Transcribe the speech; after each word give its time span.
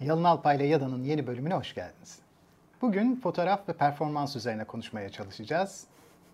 Yalın 0.00 0.24
Alpay 0.24 0.56
ile 0.56 0.66
Yada'nın 0.66 1.04
yeni 1.04 1.26
bölümüne 1.26 1.54
hoş 1.54 1.74
geldiniz. 1.74 2.18
Bugün 2.82 3.16
fotoğraf 3.16 3.68
ve 3.68 3.72
performans 3.72 4.36
üzerine 4.36 4.64
konuşmaya 4.64 5.08
çalışacağız. 5.08 5.84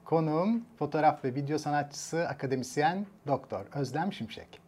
Konuğum 0.04 0.64
fotoğraf 0.78 1.24
ve 1.24 1.34
video 1.34 1.58
sanatçısı, 1.58 2.28
akademisyen 2.28 3.06
Doktor 3.26 3.66
Özlem 3.74 4.12
Şimşek. 4.12 4.60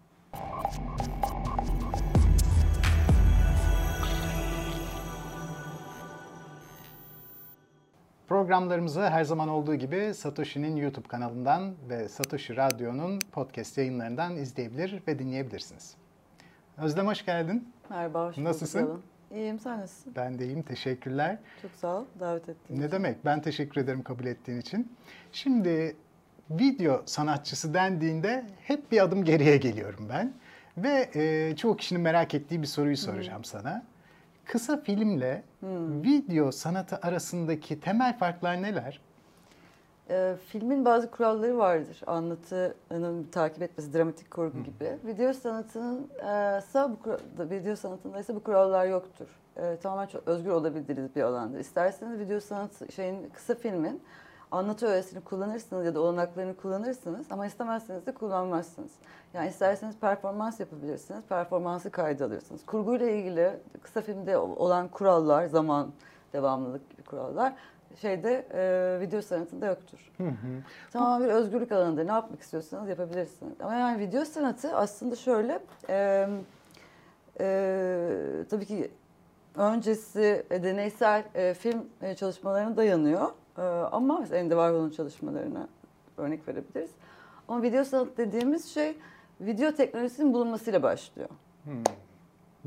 Programlarımızı 8.28 9.08
her 9.08 9.24
zaman 9.24 9.48
olduğu 9.48 9.74
gibi 9.74 10.14
Satoshi'nin 10.14 10.76
YouTube 10.76 11.08
kanalından 11.08 11.74
ve 11.88 12.08
Satoshi 12.08 12.56
Radyo'nun 12.56 13.20
podcast 13.32 13.78
yayınlarından 13.78 14.36
izleyebilir 14.36 15.02
ve 15.08 15.18
dinleyebilirsiniz. 15.18 15.96
Özlem 16.78 17.06
hoş 17.06 17.24
geldin. 17.24 17.72
Merhaba, 17.90 18.26
hoş. 18.28 18.38
Nasılsın? 18.38 19.02
İyiyim, 19.34 19.58
sen 19.60 19.80
nasılsın? 19.80 20.12
Ben 20.16 20.38
de 20.38 20.44
iyiyim, 20.46 20.62
teşekkürler. 20.62 21.38
Çok 21.62 21.70
sağ 21.70 21.96
ol, 21.98 22.04
davet 22.20 22.48
ettiğin 22.48 22.80
Ne 22.80 22.84
için. 22.84 22.92
demek? 22.96 23.24
Ben 23.24 23.42
teşekkür 23.42 23.80
ederim 23.80 24.02
kabul 24.02 24.24
ettiğin 24.24 24.60
için. 24.60 24.92
Şimdi 25.32 25.96
video 26.50 27.02
sanatçısı 27.06 27.74
dendiğinde 27.74 28.44
hep 28.62 28.92
bir 28.92 29.02
adım 29.04 29.24
geriye 29.24 29.56
geliyorum 29.56 30.08
ben. 30.08 30.32
Ve 30.76 31.10
e, 31.14 31.56
çoğu 31.56 31.76
kişinin 31.76 32.00
merak 32.02 32.34
ettiği 32.34 32.62
bir 32.62 32.66
soruyu 32.66 32.96
soracağım 32.96 33.44
sana. 33.44 33.82
Kısa 34.44 34.80
filmle 34.80 35.42
video 36.02 36.52
sanatı 36.52 36.96
arasındaki 37.02 37.80
temel 37.80 38.18
farklar 38.18 38.62
neler? 38.62 39.00
Ee, 40.10 40.34
filmin 40.48 40.84
bazı 40.84 41.10
kuralları 41.10 41.58
vardır. 41.58 42.02
Anlatının 42.06 43.24
takip 43.32 43.62
etmesi, 43.62 43.94
dramatik 43.94 44.30
kurgu 44.30 44.62
gibi. 44.62 44.98
Video 45.06 45.32
sanatının 45.32 46.08
e, 46.18 46.58
ise 46.58 46.88
bu 47.38 47.50
video 47.50 47.76
sanatında 47.76 48.20
ise 48.20 48.34
bu 48.34 48.42
kurallar 48.42 48.86
yoktur. 48.86 49.26
E, 49.56 49.76
tamamen 49.76 50.06
çok 50.06 50.28
özgür 50.28 50.50
olabildiğiniz 50.50 51.16
bir 51.16 51.22
alandır. 51.22 51.58
İsterseniz 51.58 52.18
video 52.18 52.40
sanatı 52.40 52.92
şeyin 52.92 53.30
kısa 53.34 53.54
filmin 53.54 54.02
anlatı 54.50 54.86
öğesini 54.86 55.20
kullanırsınız 55.20 55.86
ya 55.86 55.94
da 55.94 56.00
olanaklarını 56.00 56.56
kullanırsınız 56.56 57.26
ama 57.30 57.46
istemezseniz 57.46 58.06
de 58.06 58.14
kullanmazsınız. 58.14 58.92
Yani 59.34 59.48
isterseniz 59.48 59.96
performans 59.96 60.60
yapabilirsiniz, 60.60 61.22
performansı 61.28 61.90
kayda 61.90 62.24
alırsınız. 62.24 62.66
Kurguyla 62.66 63.10
ilgili 63.10 63.50
kısa 63.82 64.00
filmde 64.00 64.38
olan 64.38 64.88
kurallar, 64.88 65.46
zaman, 65.46 65.88
devamlılık 66.32 66.90
gibi 66.90 67.02
kurallar 67.02 67.52
şeyde 67.96 68.46
e, 68.54 69.00
video 69.00 69.22
sanatında 69.22 69.66
yoktur. 69.66 70.12
Tamamen 70.92 71.28
bir 71.28 71.34
özgürlük 71.34 71.72
alanıdır. 71.72 72.06
Ne 72.06 72.12
yapmak 72.12 72.40
istiyorsanız 72.40 72.88
yapabilirsiniz. 72.88 73.60
Ama 73.60 73.74
yani 73.74 73.98
video 73.98 74.24
sanatı 74.24 74.76
aslında 74.76 75.16
şöyle 75.16 75.58
e, 75.88 76.28
e, 77.40 78.44
tabii 78.50 78.66
ki 78.66 78.90
öncesi 79.54 80.46
e, 80.50 80.62
deneysel 80.62 81.24
e, 81.34 81.54
film 81.54 81.84
e, 82.02 82.14
çalışmalarına 82.14 82.76
dayanıyor. 82.76 83.28
E, 83.58 83.62
ama 83.92 84.18
mesela 84.20 84.40
Andy 84.40 84.50
Warhol'un 84.50 84.90
çalışmalarına 84.90 85.68
örnek 86.16 86.48
verebiliriz. 86.48 86.90
Ama 87.48 87.62
video 87.62 87.84
sanat 87.84 88.16
dediğimiz 88.18 88.66
şey 88.66 88.98
video 89.40 89.72
teknolojisinin 89.72 90.34
bulunmasıyla 90.34 90.82
başlıyor. 90.82 91.28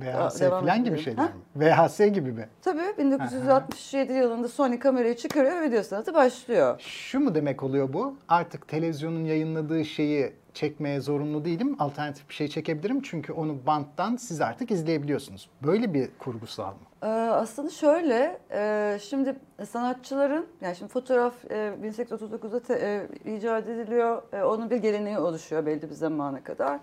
VHS 0.02 0.40
devam 0.42 0.62
falan 0.62 0.84
gibi 0.84 1.00
şeyler 1.00 1.26
mi? 1.26 1.32
VHS 1.56 1.98
gibi 2.00 2.32
mi? 2.32 2.50
Tabii 2.62 2.98
1967 2.98 4.14
yılında 4.14 4.48
Sony 4.48 4.80
kamerayı 4.80 5.16
çıkarıyor 5.16 5.56
ve 5.56 5.62
video 5.62 5.84
sanatı 5.84 6.14
başlıyor. 6.14 6.80
Şu 6.80 7.20
mu 7.20 7.36
demek 7.36 7.64
oluyor 7.64 7.94
bu? 7.94 8.18
Artık 8.28 8.68
televizyonun 8.68 9.26
yayınladığı 9.26 9.86
şeyi 9.86 10.34
çekmeye 10.54 11.02
zorunlu 11.02 11.46
değilim. 11.46 11.76
Alternatif 11.80 12.30
bir 12.30 12.34
şey 12.34 12.48
çekebilirim. 12.48 13.02
Çünkü 13.02 13.34
onu 13.34 13.58
banttan 13.68 14.16
siz 14.16 14.42
artık 14.42 14.72
izleyebiliyorsunuz. 14.72 15.50
Böyle 15.64 15.94
bir 15.94 16.10
kurgusal 16.20 16.68
mı? 16.72 16.80
Ee, 17.04 17.08
aslında 17.08 17.70
şöyle, 17.70 18.40
e, 18.52 18.98
şimdi 19.02 19.36
sanatçıların, 19.70 20.46
yani 20.62 20.76
şimdi 20.76 20.92
fotoğraf 20.92 21.34
e, 21.52 21.74
1839'da 21.84 22.60
te- 22.60 23.08
e, 23.26 23.36
icat 23.36 23.68
ediliyor, 23.68 24.22
E, 24.34 24.44
onun 24.44 24.70
bir 24.70 24.78
geleneği 24.78 25.18
oluşuyor 25.20 25.66
belli 25.66 25.82
bir 25.90 25.96
zamana 25.96 26.44
kadar. 26.44 26.80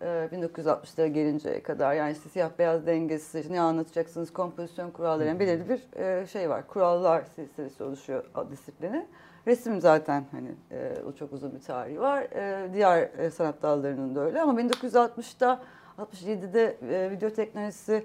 E, 0.00 0.06
1960'lara 0.06 1.06
gelinceye 1.06 1.62
kadar 1.62 1.94
yani 1.94 2.12
işte 2.12 2.28
siyah 2.28 2.50
beyaz 2.58 2.86
dengesi, 2.86 3.52
ne 3.52 3.60
anlatacaksınız, 3.60 4.32
kompozisyon 4.32 4.90
kuralları, 4.90 5.28
yani 5.28 5.40
belirli 5.40 5.68
bir 5.68 6.00
e, 6.00 6.26
şey 6.26 6.50
var, 6.50 6.66
kurallar 6.66 7.24
silsilesi 7.36 7.84
oluşuyor 7.84 8.24
disiplini. 8.50 9.06
Resim 9.46 9.80
zaten 9.80 10.24
hani 10.30 10.48
e, 10.70 10.92
o 11.08 11.12
çok 11.12 11.32
uzun 11.32 11.54
bir 11.54 11.60
tarihi 11.60 12.00
var. 12.00 12.22
E, 12.22 12.72
diğer 12.72 13.30
sanat 13.30 13.62
dallarının 13.62 14.14
da 14.14 14.20
öyle 14.20 14.40
ama 14.42 14.60
1960'da 14.60 15.60
67'de 15.98 16.76
e, 16.90 17.10
video 17.10 17.30
teknolojisi 17.30 18.04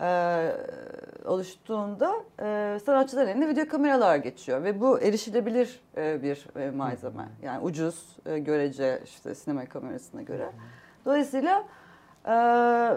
e, 0.00 0.52
oluştuğunda 1.24 2.14
e, 2.40 2.78
sanatçıların 2.86 3.28
eline 3.28 3.48
video 3.48 3.68
kameralar 3.68 4.16
geçiyor 4.16 4.64
ve 4.64 4.80
bu 4.80 5.00
erişilebilir 5.00 5.80
e, 5.96 6.22
bir 6.22 6.46
e, 6.60 6.70
malzeme. 6.70 7.28
Yani 7.42 7.64
ucuz 7.64 8.16
e, 8.26 8.38
görece 8.38 9.00
işte 9.04 9.34
sinema 9.34 9.66
kamerasına 9.66 10.22
göre. 10.22 10.48
Dolayısıyla 11.04 11.64
e, 12.24 12.34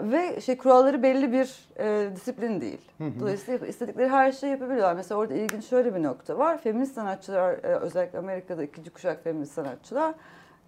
ve 0.02 0.40
şey 0.40 0.56
kuralları 0.56 1.02
belli 1.02 1.32
bir 1.32 1.68
e, 1.78 2.16
disiplin 2.16 2.60
değil. 2.60 2.92
Dolayısıyla 3.20 3.66
istedikleri 3.66 4.08
her 4.08 4.32
şeyi 4.32 4.50
yapabiliyorlar. 4.50 4.94
Mesela 4.94 5.18
orada 5.18 5.34
ilginç 5.34 5.64
şöyle 5.64 5.94
bir 5.94 6.02
nokta 6.02 6.38
var. 6.38 6.58
Feminist 6.58 6.94
sanatçılar 6.94 7.52
e, 7.52 7.76
özellikle 7.76 8.18
Amerika'da 8.18 8.64
ikinci 8.64 8.90
kuşak 8.90 9.24
feminist 9.24 9.52
sanatçılar 9.52 10.14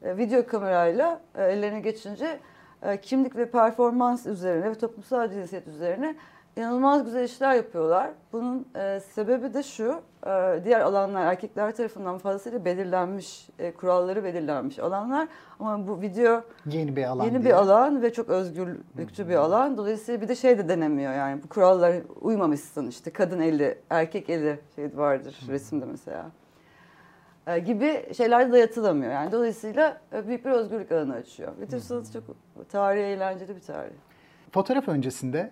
e, 0.03 0.17
video 0.17 0.47
kamerayla 0.47 1.21
e, 1.35 1.45
ellerine 1.45 1.81
geçince 1.81 2.39
e, 2.83 3.01
kimlik 3.01 3.37
ve 3.37 3.51
performans 3.51 4.27
üzerine 4.27 4.71
ve 4.71 4.75
toplumsal 4.75 5.31
cinsiyet 5.31 5.69
üzerine 5.69 6.17
inanılmaz 6.59 7.05
güzel 7.05 7.25
işler 7.25 7.55
yapıyorlar. 7.55 8.11
Bunun 8.33 8.69
e, 8.77 9.01
sebebi 9.01 9.55
de 9.55 9.63
şu, 9.63 10.01
e, 10.27 10.61
diğer 10.65 10.81
alanlar 10.81 11.27
erkekler 11.27 11.77
tarafından 11.77 12.19
fazlasıyla 12.19 12.65
belirlenmiş, 12.65 13.49
e, 13.59 13.73
kuralları 13.75 14.25
belirlenmiş 14.25 14.79
alanlar. 14.79 15.29
Ama 15.61 15.89
bu 15.89 16.01
video 16.01 16.43
Yeni 16.67 16.97
bir 16.97 17.05
alan 17.05 17.25
yeni 17.25 17.33
diye. 17.35 17.45
bir 17.45 17.51
alan 17.59 18.03
ve 18.03 18.13
çok 18.13 18.29
özgürlükçü 18.29 19.29
bir 19.29 19.35
alan. 19.35 19.77
Dolayısıyla 19.77 20.21
bir 20.21 20.29
de 20.29 20.37
şey 20.37 20.59
de 20.59 20.69
denemiyor 20.69 21.13
yani 21.13 21.43
bu 21.43 21.49
kurallara 21.49 21.97
uymamışsın 22.21 22.87
işte 22.87 23.13
kadın 23.13 23.41
eli, 23.41 23.79
erkek 23.91 24.31
eli 24.31 24.59
şey 24.77 24.97
vardır 24.97 25.39
resimde 25.49 25.85
mesela. 25.85 26.27
E, 27.47 27.59
gibi 27.59 28.15
şeyler 28.17 28.53
dayatılamıyor. 28.53 29.13
Yani 29.13 29.33
dolayısıyla 29.33 30.01
e, 30.13 30.29
büyük 30.29 30.45
bir 30.45 30.51
özgürlük 30.51 30.93
alanı 30.93 31.15
açıyor. 31.15 31.53
Video 31.61 31.79
sanatı 31.79 32.13
çok 32.13 32.23
tarihi 32.69 33.05
eğlenceli 33.05 33.57
bir 33.57 33.61
tarih. 33.61 33.93
Fotoğraf 34.53 34.89
öncesinde 34.89 35.51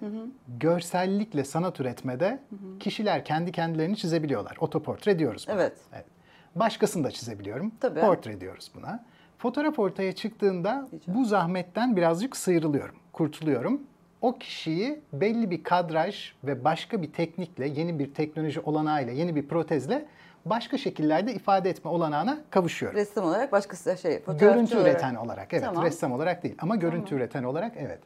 görsellikle 0.58 1.44
sanat 1.44 1.80
üretmede 1.80 2.38
kişiler 2.80 3.24
kendi 3.24 3.52
kendilerini 3.52 3.96
çizebiliyorlar. 3.96 4.56
Otoportre 4.60 5.18
diyoruz 5.18 5.46
buna. 5.48 5.56
Evet. 5.56 5.72
Başkasını 6.54 7.04
da 7.04 7.10
çizebiliyorum. 7.10 7.72
Tabii. 7.80 8.00
Portre 8.00 8.40
diyoruz 8.40 8.70
buna. 8.74 9.04
Fotoğraf 9.38 9.78
ortaya 9.78 10.12
çıktığında 10.12 10.88
bu 11.06 11.24
zahmetten 11.24 11.96
birazcık 11.96 12.36
sıyrılıyorum, 12.36 12.94
kurtuluyorum. 13.12 13.80
O 14.20 14.38
kişiyi 14.38 15.00
belli 15.12 15.50
bir 15.50 15.62
kadraj 15.62 16.32
ve 16.44 16.64
başka 16.64 17.02
bir 17.02 17.12
teknikle, 17.12 17.66
yeni 17.68 17.98
bir 17.98 18.14
teknoloji 18.14 18.60
olanağıyla, 18.60 19.12
yeni 19.12 19.36
bir 19.36 19.48
protezle 19.48 20.06
başka 20.44 20.78
şekillerde 20.78 21.34
ifade 21.34 21.70
etme 21.70 21.90
olanağına 21.90 22.38
kavuşuyorum. 22.50 22.98
Ressam 22.98 23.24
olarak 23.24 23.52
başkası 23.52 23.96
şey 23.98 24.18
fotoğrafçı 24.18 24.44
Görüntü 24.44 24.76
olarak. 24.76 24.92
üreten 24.92 25.14
olarak 25.14 25.54
evet 25.54 25.64
Tamam. 25.64 25.84
ressam 25.84 26.12
olarak 26.12 26.42
değil 26.42 26.54
ama 26.58 26.76
görüntü 26.76 27.14
üreten 27.14 27.42
olarak 27.44 27.72
evet. 27.76 27.98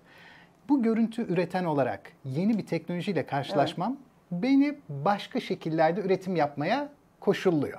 Bu 0.70 0.82
görüntü 0.82 1.32
üreten 1.32 1.64
olarak 1.64 2.12
yeni 2.24 2.58
bir 2.58 2.66
teknolojiyle 2.66 3.26
karşılaşmam 3.26 3.96
beni 4.32 4.74
başka 4.88 5.40
şekillerde 5.40 6.00
üretim 6.00 6.36
yapmaya 6.36 6.88
koşulluyor. 7.20 7.78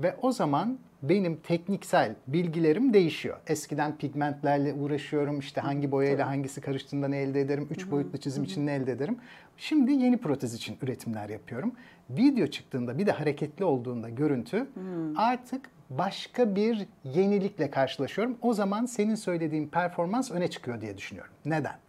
Ve 0.00 0.16
o 0.22 0.32
zaman 0.32 0.78
benim 1.02 1.36
tekniksel 1.36 2.14
bilgilerim 2.26 2.94
değişiyor. 2.94 3.36
Eskiden 3.46 3.96
pigmentlerle 3.96 4.74
uğraşıyorum. 4.74 5.38
işte 5.38 5.60
hangi 5.60 5.92
boyayla 5.92 6.28
hangisi 6.28 6.60
karıştığında 6.60 7.08
ne 7.08 7.18
elde 7.18 7.40
ederim. 7.40 7.68
Üç 7.70 7.90
boyutlu 7.90 8.18
çizim 8.18 8.44
için 8.44 8.66
ne 8.66 8.74
elde 8.74 8.92
ederim. 8.92 9.18
Şimdi 9.56 9.92
yeni 9.92 10.16
protez 10.16 10.54
için 10.54 10.76
üretimler 10.82 11.28
yapıyorum. 11.28 11.72
Video 12.10 12.46
çıktığında 12.46 12.98
bir 12.98 13.06
de 13.06 13.12
hareketli 13.12 13.64
olduğunda 13.64 14.08
görüntü 14.08 14.66
artık 15.16 15.70
başka 15.90 16.56
bir 16.56 16.86
yenilikle 17.04 17.70
karşılaşıyorum. 17.70 18.38
O 18.42 18.54
zaman 18.54 18.86
senin 18.86 19.14
söylediğin 19.14 19.68
performans 19.68 20.30
öne 20.30 20.48
çıkıyor 20.48 20.80
diye 20.80 20.96
düşünüyorum. 20.96 21.32
Neden? 21.44 21.85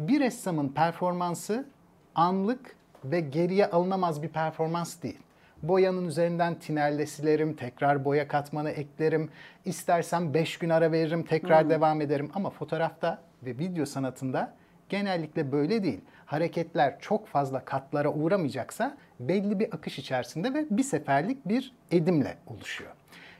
Bir 0.00 0.20
ressamın 0.20 0.68
performansı 0.68 1.66
anlık 2.14 2.76
ve 3.04 3.20
geriye 3.20 3.66
alınamaz 3.70 4.22
bir 4.22 4.28
performans 4.28 5.02
değil. 5.02 5.18
Boyanın 5.62 6.06
üzerinden 6.06 6.54
tinerle 6.54 7.06
silerim, 7.06 7.54
tekrar 7.54 8.04
boya 8.04 8.28
katmanı 8.28 8.70
eklerim. 8.70 9.30
İstersem 9.64 10.34
5 10.34 10.58
gün 10.58 10.70
ara 10.70 10.92
veririm, 10.92 11.22
tekrar 11.22 11.70
devam 11.70 12.00
ederim. 12.00 12.30
Ama 12.34 12.50
fotoğrafta 12.50 13.22
ve 13.42 13.58
video 13.58 13.86
sanatında 13.86 14.54
genellikle 14.88 15.52
böyle 15.52 15.82
değil. 15.82 16.00
Hareketler 16.26 17.00
çok 17.00 17.26
fazla 17.26 17.64
katlara 17.64 18.12
uğramayacaksa 18.12 18.96
belli 19.20 19.60
bir 19.60 19.74
akış 19.74 19.98
içerisinde 19.98 20.54
ve 20.54 20.66
bir 20.70 20.82
seferlik 20.82 21.48
bir 21.48 21.72
edimle 21.90 22.36
oluşuyor. 22.46 22.90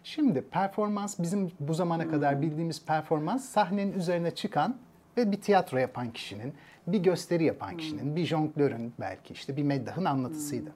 Şimdi 0.05 0.43
performans 0.43 1.19
bizim 1.19 1.53
bu 1.61 1.75
zamana 1.75 2.11
kadar 2.11 2.43
bildiğimiz 2.43 2.85
performans 2.85 3.45
sahnenin 3.45 3.93
üzerine 3.93 4.31
çıkan 4.31 4.77
ve 5.17 5.33
bir 5.33 5.41
tiyatro 5.41 5.79
yapan 5.79 6.11
kişinin, 6.11 6.55
bir 6.87 6.99
gösteri 6.99 7.45
yapan 7.45 7.77
kişinin, 7.77 8.17
bir 8.17 8.25
jonglörün 8.25 8.93
belki 9.01 9.33
işte 9.33 9.57
bir 9.57 9.63
meddahın 9.63 10.05
anlatısıydı. 10.05 10.73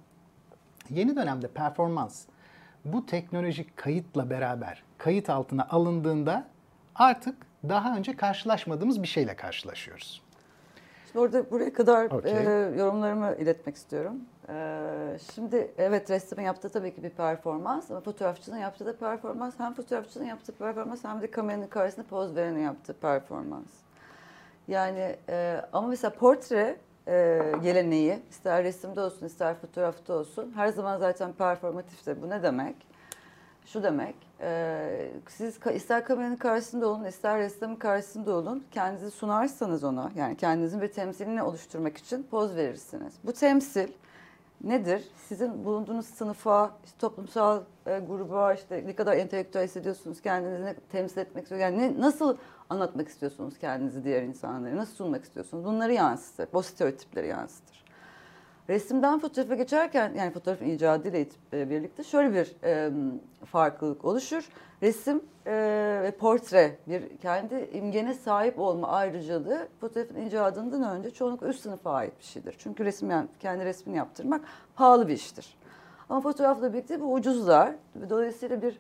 Yeni 0.91 1.17
dönemde 1.17 1.49
performans 1.49 2.25
bu 2.85 3.07
teknolojik 3.07 3.77
kayıtla 3.77 4.31
beraber 4.31 4.83
kayıt 4.99 5.31
altına 5.31 5.67
alındığında 5.71 6.45
artık 6.95 7.37
daha 7.69 7.97
önce 7.97 8.17
karşılaşmadığımız 8.17 9.03
bir 9.03 9.09
şeyle 9.09 9.37
karşılaşıyoruz. 9.37 10.23
Şimdi 11.07 11.19
orada 11.19 11.51
buraya 11.51 11.73
kadar 11.73 12.11
Okey. 12.11 12.33
e, 12.33 12.77
yorumlarımı 12.79 13.37
iletmek 13.39 13.77
istiyorum. 13.77 14.17
E, 14.49 15.17
şimdi 15.35 15.73
evet 15.79 16.11
resmin 16.11 16.45
yaptığı 16.45 16.69
tabii 16.69 16.95
ki 16.95 17.03
bir 17.03 17.11
performans 17.11 17.91
ama 17.91 18.01
fotoğrafçının 18.01 18.59
yaptığı 18.59 18.87
da 18.87 18.97
performans. 18.97 19.55
Hem 19.59 19.75
fotoğrafçının 19.75 20.25
yaptığı 20.25 20.53
performans 20.53 21.05
hem 21.05 21.23
de 21.23 21.31
kameranın 21.31 21.67
karşısında 21.67 22.07
poz 22.07 22.37
verenin 22.37 22.63
yaptığı 22.63 22.95
performans. 22.95 23.84
Yani 24.69 25.17
e, 25.29 25.61
ama 25.73 25.89
mesela 25.89 26.15
portre 26.15 26.77
e, 27.09 27.41
geleneği 27.63 28.19
ister 28.31 28.65
resimde 28.65 29.01
olsun 29.01 29.27
ister 29.27 29.55
fotoğrafta 29.55 30.15
olsun 30.15 30.53
her 30.55 30.69
zaman 30.69 30.99
zaten 30.99 31.33
performatiftir. 31.33 32.23
Bu 32.23 32.31
ne 32.31 32.43
demek? 32.43 32.77
Şu 33.67 33.83
demek, 33.83 34.15
e, 34.41 35.11
siz 35.29 35.59
ister 35.75 36.05
kameranın 36.05 36.37
karşısında 36.37 36.89
olun, 36.89 37.05
ister 37.05 37.39
ressamın 37.39 37.77
karşısında 37.77 38.33
olun, 38.33 38.65
kendinizi 38.71 39.11
sunarsanız 39.11 39.85
ona, 39.85 40.11
yani 40.17 40.37
kendinizin 40.37 40.81
bir 40.81 40.93
temsilini 40.93 41.43
oluşturmak 41.43 41.97
için 41.97 42.27
poz 42.31 42.57
verirsiniz. 42.57 43.15
Bu 43.25 43.33
temsil 43.33 43.89
nedir? 44.65 45.09
Sizin 45.29 45.65
bulunduğunuz 45.65 46.07
sınıfa, 46.07 46.71
işte 46.85 46.99
toplumsal 46.99 47.61
e, 47.87 47.99
gruba, 47.99 48.55
işte 48.55 48.83
ne 48.87 48.95
kadar 48.95 49.17
entelektüel 49.17 49.65
hissediyorsunuz, 49.65 50.21
kendinizi 50.21 50.65
ne 50.65 50.75
temsil 50.75 51.19
etmek 51.19 51.45
istiyorsunuz, 51.45 51.77
yani 51.77 51.99
ne, 51.99 52.01
nasıl 52.01 52.37
anlatmak 52.75 53.09
istiyorsunuz 53.09 53.59
kendinizi 53.59 54.05
diğer 54.05 54.23
insanlara, 54.23 54.77
nasıl 54.77 54.95
sunmak 54.95 55.25
istiyorsunuz, 55.25 55.65
bunları 55.65 55.93
yansıtır, 55.93 56.49
bu 56.53 56.63
stereotipleri 56.63 57.29
yansıtır. 57.29 57.85
Resimden 58.69 59.19
fotoğrafa 59.19 59.55
geçerken 59.55 60.15
yani 60.15 60.33
fotoğrafın 60.33 60.67
icadıyla 60.67 61.19
e, 61.53 61.71
birlikte 61.71 62.05
şöyle 62.05 62.35
bir 62.35 62.57
e, 62.65 62.91
farklılık 63.45 64.05
oluşur. 64.05 64.49
Resim 64.83 65.23
e, 65.47 65.53
ve 66.03 66.11
portre 66.11 66.77
bir 66.87 67.17
kendi 67.17 67.71
imgene 67.73 68.15
sahip 68.15 68.59
olma 68.59 68.89
ayrıcalığı 68.89 69.69
fotoğrafın 69.81 70.17
icadından 70.17 70.97
önce 70.97 71.11
çoğunlukla 71.11 71.49
üst 71.49 71.61
sınıfa 71.61 71.93
ait 71.93 72.19
bir 72.19 72.25
şeydir. 72.25 72.55
Çünkü 72.59 72.85
resim 72.85 73.11
yani 73.11 73.29
kendi 73.41 73.65
resmini 73.65 73.97
yaptırmak 73.97 74.45
pahalı 74.77 75.09
bir 75.09 75.15
iştir. 75.15 75.57
Ama 76.09 76.21
fotoğrafla 76.21 76.73
birlikte 76.73 77.01
bu 77.01 77.13
ucuzlar 77.13 77.75
dolayısıyla 78.11 78.63
bir 78.63 78.79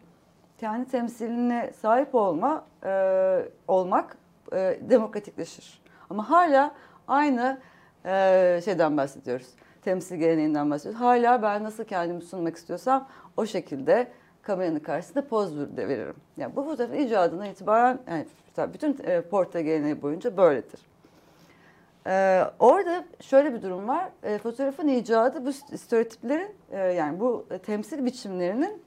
kendi 0.59 0.91
temsiline 0.91 1.73
sahip 1.81 2.15
olma 2.15 2.65
e, 2.85 3.49
olmak 3.69 4.17
e, 4.53 4.79
demokratikleşir. 4.81 5.83
Ama 6.11 6.31
hala 6.31 6.75
aynı 7.09 7.61
e, 8.06 8.61
şeyden 8.65 8.97
bahsediyoruz. 8.97 9.49
Temsil 9.83 10.17
geleneğinden 10.17 10.71
bahsediyoruz. 10.71 11.01
Hala 11.01 11.43
ben 11.43 11.65
nasıl 11.65 11.85
kendimi 11.85 12.23
sunmak 12.23 12.56
istiyorsam 12.56 13.09
o 13.37 13.47
şekilde 13.47 14.09
kameranın 14.43 14.79
karşısında 14.79 15.29
poz 15.29 15.59
ver- 15.59 15.89
veririm. 15.89 16.17
Yani 16.37 16.56
bu 16.56 16.65
fotoğrafın 16.65 16.95
icadından 16.95 17.47
itibaren 17.47 17.99
yani 18.09 18.27
bütün 18.75 18.99
e, 19.05 19.21
portre 19.21 19.62
geleneği 19.62 20.03
boyunca 20.03 20.37
böyledir. 20.37 20.81
Ee, 22.06 22.45
orada 22.59 23.05
şöyle 23.21 23.55
bir 23.55 23.62
durum 23.62 23.89
var. 23.89 24.09
Ee, 24.23 24.39
fotoğrafın 24.39 24.89
icadı 24.89 25.47
bu 25.47 25.53
stereotiplerin 25.53 26.51
e, 26.71 26.79
yani 26.79 27.21
bu 27.21 27.47
e, 27.51 27.59
temsil 27.59 28.05
biçimlerinin 28.05 28.83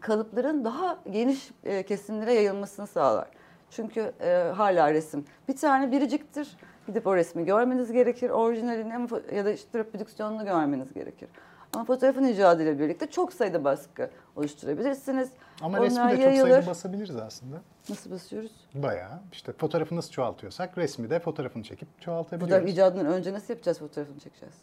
kalıpların 0.00 0.64
daha 0.64 0.98
geniş 1.10 1.50
e, 1.64 1.82
kesimlere 1.82 2.32
yayılmasını 2.34 2.86
sağlar. 2.86 3.28
Çünkü 3.70 4.12
e, 4.20 4.52
hala 4.56 4.92
resim 4.94 5.24
bir 5.48 5.56
tane 5.56 5.92
biriciktir. 5.92 6.56
Gidip 6.86 7.06
o 7.06 7.16
resmi 7.16 7.44
görmeniz 7.44 7.92
gerekir. 7.92 8.30
Orijinalini 8.30 9.08
ya 9.34 9.44
da 9.44 9.50
işte 9.52 9.78
reprodüksiyonunu 9.78 10.44
görmeniz 10.44 10.92
gerekir. 10.92 11.28
Ama 11.72 11.84
fotoğrafın 11.84 12.24
icadıyla 12.24 12.78
birlikte 12.78 13.10
çok 13.10 13.32
sayıda 13.32 13.64
baskı 13.64 14.10
oluşturabilirsiniz. 14.36 15.30
Ama 15.62 15.78
Onlar 15.78 15.86
resmi 15.90 16.08
de 16.08 16.10
çok 16.16 16.20
yayılır. 16.24 16.50
sayıda 16.50 16.66
basabiliriz 16.66 17.16
aslında. 17.16 17.56
Nasıl 17.88 18.10
basıyoruz? 18.10 18.52
Bayağı 18.74 19.20
işte 19.32 19.52
fotoğrafı 19.52 19.96
nasıl 19.96 20.10
çoğaltıyorsak 20.10 20.78
resmi 20.78 21.10
de 21.10 21.18
fotoğrafını 21.20 21.62
çekip 21.62 21.88
Fotoğraf 21.88 22.04
çoğaltabiliyoruz. 22.04 22.70
icadından 22.70 23.06
önce 23.06 23.32
nasıl 23.32 23.54
yapacağız 23.54 23.78
fotoğrafını 23.78 24.18
çekeceğiz? 24.18 24.54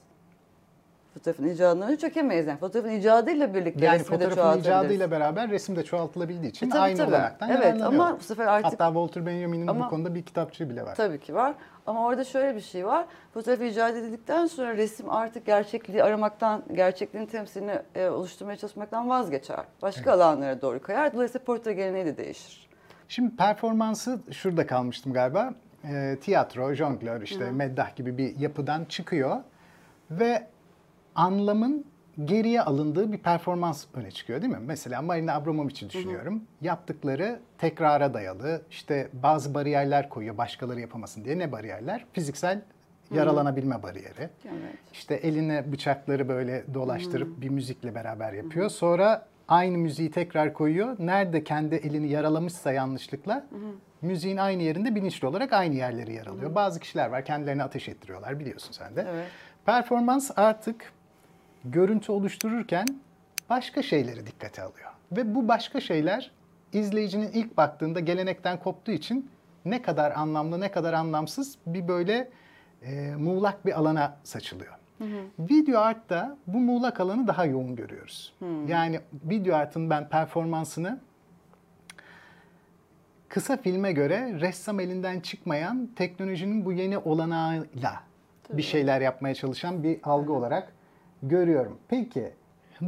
Fotoğrafın 1.18 1.48
icadından 1.48 1.88
önce 1.92 1.98
çekemeyiz. 2.02 2.48
Yani 2.48 2.60
fotoğrafın 2.60 2.90
icadıyla 2.92 3.54
birlikte 3.54 3.86
Yani 3.86 4.00
resmi 4.00 4.12
de 4.12 4.18
fotoğrafın 4.18 4.36
çoğaltabiliriz. 4.36 4.68
icadıyla 4.68 5.12
beraber 5.12 5.50
resim 5.50 5.76
de 5.76 5.84
çoğaltılabildiği 5.84 6.52
için 6.52 6.68
E, 6.68 6.70
tabii, 6.70 6.82
aynı 6.82 6.98
tabii. 6.98 7.10
olanaktan 7.12 7.50
Evet 7.50 7.82
ama 7.82 8.18
bu 8.20 8.24
sefer 8.24 8.48
artık 8.48 8.66
Hatta 8.72 8.86
Walter 8.88 9.26
Benjamin'in 9.26 9.68
Ama- 9.68 9.86
bu 9.86 9.90
konuda 9.90 10.16
bir 10.16 10.24
kitapçığı 10.26 10.70
bile 10.70 10.84
var. 10.86 10.96
tabii 10.96 11.20
ki 11.20 11.36
var. 11.36 11.54
Ama 11.88 12.06
orada 12.06 12.24
şöyle 12.24 12.56
bir 12.56 12.62
şey 12.62 12.86
var. 12.86 13.06
Fotoğraf 13.34 13.62
icat 13.62 13.96
edildikten 13.96 14.46
sonra 14.46 14.78
resim 14.78 15.10
artık 15.10 15.46
gerçekliği 15.46 16.04
aramaktan, 16.04 16.64
gerçekliğin 16.74 17.26
temsilini 17.26 17.80
e, 17.96 18.08
oluşturmaya 18.10 18.58
çalışmaktan 18.58 19.10
vazgeçer. 19.10 19.60
Başka 19.82 20.12
alanlara 20.12 20.62
doğru 20.62 20.82
kayar. 20.82 21.14
Dolayısıyla 21.14 21.46
portre 21.46 21.74
geleneği 21.74 22.06
de 22.06 22.18
değişir. 22.18 22.68
Şimdi 23.08 23.36
performansı 23.36 24.20
şurada 24.32 24.68
kalmıştım 24.68 25.14
galiba. 25.14 25.54
Ee, 25.84 26.18
tiyatro, 26.22 26.74
jonglör, 26.74 27.22
işte 27.22 27.52
meddah 27.52 27.96
gibi 27.96 28.18
bir 28.18 28.36
yapıdan 28.40 28.86
çıkıyor 28.86 29.38
ve 30.12 30.48
anlamın 31.18 31.86
geriye 32.26 32.62
alındığı 32.62 33.12
bir 33.12 33.18
performans 33.18 33.86
öne 33.94 34.12
çıkıyor 34.12 34.42
değil 34.42 34.54
mi? 34.54 34.60
Mesela 34.66 35.02
Marina 35.02 35.34
Abramovic'i 35.34 35.90
düşünüyorum. 35.90 36.44
Yaptıkları 36.62 37.40
tekrara 37.58 38.14
dayalı, 38.14 38.62
işte 38.70 39.10
bazı 39.14 39.54
bariyerler 39.54 40.10
koyuyor 40.10 40.38
başkaları 40.38 40.80
yapamasın 40.80 41.26
diye. 41.26 41.40
Ne 41.40 41.52
bariyerler? 41.52 42.06
Fiziksel 42.14 42.62
yaralanabilme 43.12 43.84
bariyeri. 43.84 44.30
Evet. 44.46 44.78
İşte 44.94 45.16
eline 45.16 45.72
bıçakları 45.72 46.28
böyle 46.28 46.64
dolaştırıp 46.74 47.42
bir 47.42 47.50
müzikle 47.50 47.96
beraber 47.96 48.34
yapıyor. 48.34 48.70
Sonra 48.70 49.28
aynı 49.48 49.78
müziği 49.78 50.12
tekrar 50.12 50.54
koyuyor. 50.54 50.96
Nerede 51.00 51.44
kendi 51.44 51.76
elini 51.76 52.08
yaralamışsa 52.08 52.72
yanlışlıkla 52.72 53.46
müziğin 54.02 54.38
aynı 54.38 54.64
yerinde 54.64 54.96
bilinçli 54.96 55.28
olarak 55.28 55.54
aynı 55.54 55.76
yerleri 55.76 56.14
yaralıyor. 56.14 56.56
Bazı 56.56 56.80
kişiler 56.80 57.10
var 57.10 57.26
kendilerine 57.26 57.64
ateş 57.64 57.90
ettiriyorlar 57.90 58.40
biliyorsun 58.40 58.72
sen 58.72 58.96
de. 58.96 59.08
Evet. 59.10 59.28
Performans 59.66 60.32
artık 60.36 60.94
görüntü 61.66 62.12
oluştururken 62.12 62.88
başka 63.50 63.82
şeyleri 63.82 64.26
dikkate 64.26 64.62
alıyor. 64.62 64.92
Ve 65.12 65.36
bu 65.36 65.48
başka 65.48 65.80
şeyler 65.82 66.32
izleyicinin 66.74 67.32
ilk 67.32 67.58
baktığında 67.58 68.00
gelenekten 68.00 68.60
koptuğu 68.60 68.92
için 68.92 69.30
ne 69.66 69.82
kadar 69.82 70.12
anlamlı 70.12 70.60
ne 70.60 70.72
kadar 70.72 70.94
anlamsız 70.94 71.58
bir 71.66 71.88
böyle 71.88 72.30
e, 72.82 73.16
muğlak 73.16 73.66
bir 73.66 73.80
alana 73.80 74.18
saçılıyor. 74.24 74.74
Video 75.40 75.80
artta 75.80 76.38
bu 76.48 76.60
muğlak 76.60 77.00
alanı 77.00 77.28
daha 77.28 77.46
yoğun 77.46 77.76
görüyoruz. 77.76 78.34
Yani 78.68 79.00
video 79.24 79.56
artın 79.56 79.90
ben 79.90 80.10
performansını 80.10 81.00
kısa 83.30 83.58
filme 83.58 83.92
göre 83.92 84.40
ressam 84.40 84.80
elinden 84.80 85.20
çıkmayan 85.20 85.90
teknolojinin 85.96 86.66
bu 86.66 86.72
yeni 86.72 86.98
olanağıyla 86.98 88.04
bir 88.50 88.62
şeyler 88.62 89.02
yapmaya 89.02 89.36
çalışan 89.36 89.84
bir 89.84 90.00
algı 90.04 90.34
olarak 90.34 90.74
görüyorum. 91.24 91.80
Peki 91.88 92.34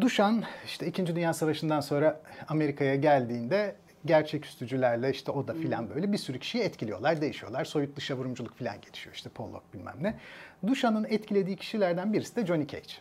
Duşan 0.01 0.43
işte 0.65 0.87
2. 0.87 1.15
Dünya 1.15 1.33
Savaşı'ndan 1.33 1.79
sonra 1.79 2.21
Amerika'ya 2.47 2.95
geldiğinde 2.95 3.75
gerçeküstücülerle 4.05 5.11
işte 5.11 5.31
o 5.31 5.47
da 5.47 5.53
filan 5.53 5.89
böyle 5.89 6.11
bir 6.11 6.17
sürü 6.17 6.39
kişiyi 6.39 6.63
etkiliyorlar, 6.63 7.21
değişiyorlar. 7.21 7.65
Soyut 7.65 7.95
dışa 7.95 8.15
vurumculuk 8.15 8.55
filan 8.55 8.81
gelişiyor 8.81 9.15
işte 9.15 9.29
Pollock 9.29 9.73
bilmem 9.73 9.95
ne. 10.01 10.15
Duşan'ın 10.67 11.05
etkilediği 11.09 11.55
kişilerden 11.55 12.13
birisi 12.13 12.35
de 12.35 12.45
Johnny 12.45 12.67
Cage. 12.67 12.93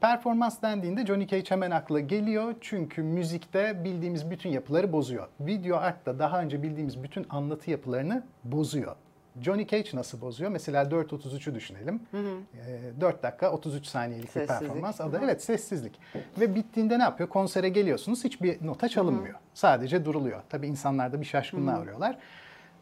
Performans 0.00 0.62
dendiğinde 0.62 1.06
Johnny 1.06 1.26
Cage 1.26 1.50
hemen 1.50 1.70
akla 1.70 2.00
geliyor 2.00 2.54
çünkü 2.60 3.02
müzikte 3.02 3.84
bildiğimiz 3.84 4.30
bütün 4.30 4.50
yapıları 4.50 4.92
bozuyor. 4.92 5.28
Video 5.40 5.76
artta 5.76 6.18
daha 6.18 6.42
önce 6.42 6.62
bildiğimiz 6.62 7.02
bütün 7.02 7.26
anlatı 7.30 7.70
yapılarını 7.70 8.24
bozuyor. 8.44 8.96
Johnny 9.42 9.66
Cage 9.66 9.90
nasıl 9.94 10.20
bozuyor? 10.20 10.50
Mesela 10.50 10.82
4.33'ü 10.82 11.54
düşünelim. 11.54 12.00
Ee, 12.14 13.00
4 13.00 13.22
dakika 13.22 13.50
33 13.52 13.86
saniyelik 13.86 14.24
bir 14.26 14.30
Sessizlik. 14.30 14.60
performans. 14.60 15.00
Adı 15.00 15.20
evet 15.24 15.44
sessizlik. 15.44 16.00
Ve 16.40 16.54
bittiğinde 16.54 16.98
ne 16.98 17.02
yapıyor? 17.02 17.28
Konsere 17.28 17.68
geliyorsunuz 17.68 18.24
hiçbir 18.24 18.66
nota 18.66 18.88
çalınmıyor. 18.88 19.34
Sadece 19.54 20.04
duruluyor. 20.04 20.40
Tabii 20.48 20.66
insanlar 20.66 21.12
da 21.12 21.20
bir 21.20 21.26
şaşkınlığa 21.26 21.80
uğruyorlar. 21.82 22.18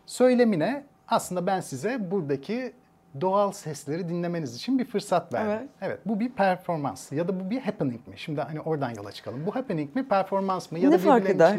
Söylemine 0.07 0.85
aslında 1.09 1.47
ben 1.47 1.61
size 1.61 2.11
buradaki 2.11 2.73
doğal 3.21 3.53
sesleri 3.53 4.09
dinlemeniz 4.09 4.57
için 4.57 4.79
bir 4.79 4.85
fırsat 4.85 5.33
verdim. 5.35 5.51
Evet. 5.51 5.69
Evet 5.83 5.99
bu 6.07 6.21
bir 6.21 6.31
performans 6.31 7.13
ya 7.13 7.29
da 7.29 7.41
bu 7.41 7.51
bir 7.51 7.61
happening 7.61 8.07
mi? 8.09 8.15
Şimdi 8.19 8.41
hani 8.41 8.61
oradan 8.61 8.91
yola 8.91 9.13
çıkalım. 9.13 9.47
Bu 9.47 9.55
happening 9.55 9.95
mi 9.97 10.09
performans 10.09 10.73
mı? 10.73 10.79
Ya 10.79 10.89
Ne 10.91 10.95
da 10.95 10.99
fark 10.99 11.31
eder? 11.31 11.57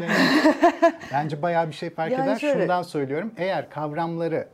Bence 1.12 1.42
bayağı 1.42 1.68
bir 1.68 1.72
şey 1.72 1.90
fark 1.90 2.12
Yani 2.12 2.22
eder. 2.24 2.38
şöyle- 2.38 2.60
Şundan 2.60 2.82
söylüyorum. 2.82 3.32
Eğer 3.36 3.70
kavramları 3.70 4.48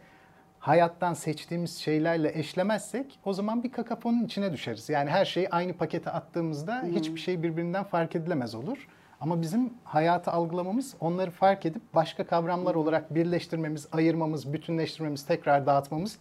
hayattan 0.64 1.14
seçtiğimiz 1.14 1.78
şeylerle 1.78 2.38
eşlemezsek 2.38 3.18
o 3.24 3.32
zaman 3.32 3.62
bir 3.62 3.72
kakafonun 3.72 4.24
içine 4.24 4.52
düşeriz. 4.52 4.88
Yani 4.88 5.10
her 5.10 5.24
şeyi 5.24 5.48
aynı 5.50 5.72
pakete 5.72 6.10
attığımızda 6.10 6.82
hiçbir 6.94 7.20
şey 7.20 7.42
birbirinden 7.42 7.84
fark 7.84 8.16
edilemez 8.16 8.54
olur. 8.54 8.88
Ama 9.20 9.42
bizim 9.42 9.72
hayatı 9.84 10.30
algılamamız 10.30 10.94
onları 11.00 11.30
fark 11.30 11.66
edip 11.66 11.82
başka 11.94 12.26
kavramlar 12.26 12.74
olarak 12.74 13.14
birleştirmemiz, 13.14 13.88
ayırmamız, 13.92 14.52
bütünleştirmemiz, 14.52 15.26
tekrar 15.26 15.66
dağıtmamız 15.66 16.18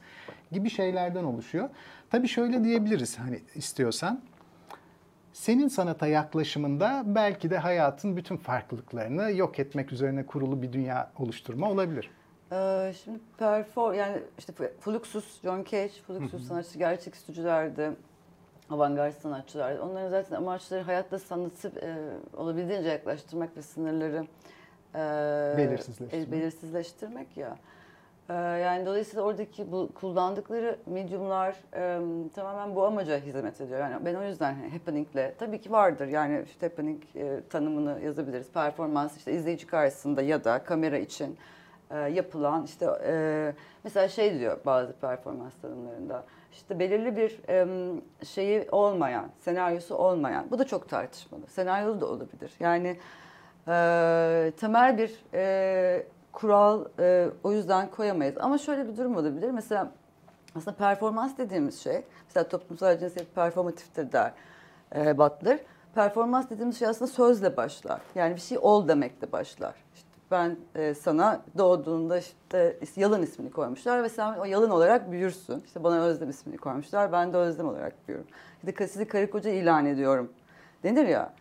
gibi 0.51 0.69
şeylerden 0.69 1.23
oluşuyor. 1.23 1.69
Tabii 2.09 2.27
şöyle 2.27 2.63
diyebiliriz 2.63 3.19
hani 3.19 3.39
istiyorsan. 3.55 4.21
Senin 5.33 5.67
sanata 5.67 6.07
yaklaşımında 6.07 7.03
belki 7.05 7.49
de 7.49 7.57
hayatın 7.57 8.17
bütün 8.17 8.37
farklılıklarını 8.37 9.31
yok 9.31 9.59
etmek 9.59 9.91
üzerine 9.91 10.25
kurulu 10.25 10.61
bir 10.61 10.73
dünya 10.73 11.11
oluşturma 11.17 11.69
olabilir. 11.69 12.09
Ee, 12.53 12.93
şimdi 13.03 13.19
perform 13.37 13.93
yani 13.93 14.17
işte 14.37 14.53
Fluxus, 14.79 15.41
John 15.41 15.63
Cage, 15.63 15.89
Fluxus 16.07 16.47
sanatçı 16.47 16.77
gerçek 16.77 17.15
stüdyolardı. 17.15 17.93
Avantgard 18.69 19.13
sanatçılar. 19.13 19.77
Onların 19.77 20.09
zaten 20.09 20.35
amaçları 20.35 20.81
hayatta 20.81 21.19
sanatı 21.19 21.67
e, 21.67 21.95
olabildiğince 22.37 22.89
yaklaştırmak 22.89 23.57
ve 23.57 23.61
sınırları 23.61 24.27
e, 24.95 25.57
Belirsizleştirmek. 25.57 26.27
e, 26.27 26.31
belirsizleştirmek 26.31 27.37
ya. 27.37 27.57
E, 28.29 28.33
yani 28.33 28.85
dolayısıyla 28.85 29.23
oradaki 29.23 29.71
bu 29.71 29.89
kullandıkları 29.95 30.77
medyumlar 30.85 31.55
e, 31.75 31.99
tamamen 32.35 32.75
bu 32.75 32.85
amaca 32.85 33.17
hizmet 33.17 33.61
ediyor. 33.61 33.79
Yani 33.79 34.05
ben 34.05 34.15
o 34.15 34.23
yüzden 34.23 34.53
hani 34.53 34.69
happening'le 34.69 35.33
tabii 35.39 35.61
ki 35.61 35.71
vardır. 35.71 36.07
Yani 36.07 36.43
işte 36.45 36.67
happening 36.67 37.03
e, 37.15 37.41
tanımını 37.49 38.01
yazabiliriz. 38.03 38.51
Performans 38.51 39.17
işte 39.17 39.33
izleyici 39.33 39.67
karşısında 39.67 40.21
ya 40.21 40.43
da 40.43 40.63
kamera 40.63 40.97
için 40.97 41.37
e, 41.93 41.97
yapılan 41.97 42.63
işte 42.63 42.87
e, 43.05 43.53
mesela 43.83 44.07
şey 44.07 44.39
diyor 44.39 44.57
bazı 44.65 44.93
performans 44.93 45.53
tanımlarında 45.61 46.23
işte 46.51 46.79
belirli 46.79 47.17
bir 47.17 47.39
e, 47.49 47.67
şeyi 48.25 48.67
olmayan, 48.71 49.25
senaryosu 49.39 49.95
olmayan. 49.95 50.45
Bu 50.51 50.59
da 50.59 50.63
çok 50.63 50.89
tartışmalı. 50.89 51.47
Senaryo 51.47 52.01
da 52.01 52.05
olabilir. 52.05 52.53
Yani 52.59 52.97
e, 53.67 54.51
temel 54.59 54.97
bir 54.97 55.23
e, 55.33 56.05
kural 56.31 56.85
e, 56.99 57.29
o 57.43 57.51
yüzden 57.51 57.91
koyamayız. 57.91 58.37
Ama 58.37 58.57
şöyle 58.57 58.87
bir 58.87 58.97
durum 58.97 59.17
olabilir. 59.17 59.51
Mesela 59.51 59.91
aslında 60.55 60.77
performans 60.77 61.37
dediğimiz 61.37 61.79
şey, 61.79 62.03
mesela 62.27 62.47
toplumsal 62.47 62.99
cinsiyet 62.99 63.35
performatiftir 63.35 64.11
der 64.11 64.31
e, 64.95 65.17
Butler. 65.17 65.59
Performans 65.95 66.49
dediğimiz 66.49 66.79
şey 66.79 66.87
aslında 66.87 67.11
sözle 67.11 67.57
başlar. 67.57 68.01
Yani 68.15 68.35
bir 68.35 68.41
şey 68.41 68.57
ol 68.61 68.87
demekle 68.87 69.31
başlar. 69.31 69.73
Ben 70.31 70.57
e, 70.75 70.93
sana 70.93 71.41
doğduğunda 71.57 72.17
işte 72.17 72.77
Yalın 72.95 73.21
ismini 73.21 73.51
koymuşlar 73.51 74.03
ve 74.03 74.09
sen 74.09 74.33
o 74.33 74.45
Yalın 74.45 74.69
olarak 74.69 75.11
büyürsün. 75.11 75.63
İşte 75.65 75.83
bana 75.83 76.01
Özlem 76.03 76.29
ismini 76.29 76.57
koymuşlar. 76.57 77.11
Ben 77.11 77.33
de 77.33 77.37
Özlem 77.37 77.67
olarak 77.67 78.07
büyürüm. 78.07 78.25
İşte 78.67 78.87
sizi 78.87 79.07
karı 79.07 79.29
koca 79.29 79.51
ilan 79.51 79.85
ediyorum 79.85 80.33
denir 80.83 81.07
ya. 81.07 81.33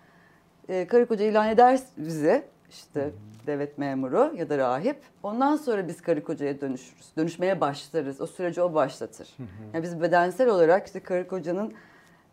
E, 0.68 0.86
karı 0.86 1.06
koca 1.06 1.24
ilan 1.24 1.48
eder 1.48 1.80
bizi 1.96 2.42
işte 2.70 3.10
devlet 3.46 3.78
memuru 3.78 4.32
ya 4.36 4.48
da 4.48 4.58
rahip. 4.58 4.96
Ondan 5.22 5.56
sonra 5.56 5.88
biz 5.88 6.00
karı 6.02 6.24
kocaya 6.24 6.60
dönüşürüz. 6.60 7.16
Dönüşmeye 7.16 7.60
başlarız. 7.60 8.20
O 8.20 8.26
süreci 8.26 8.62
o 8.62 8.74
başlatır. 8.74 9.28
Yani 9.74 9.82
biz 9.82 10.02
bedensel 10.02 10.48
olarak 10.48 10.86
işte 10.86 11.00
karı 11.00 11.28
kocanın 11.28 11.74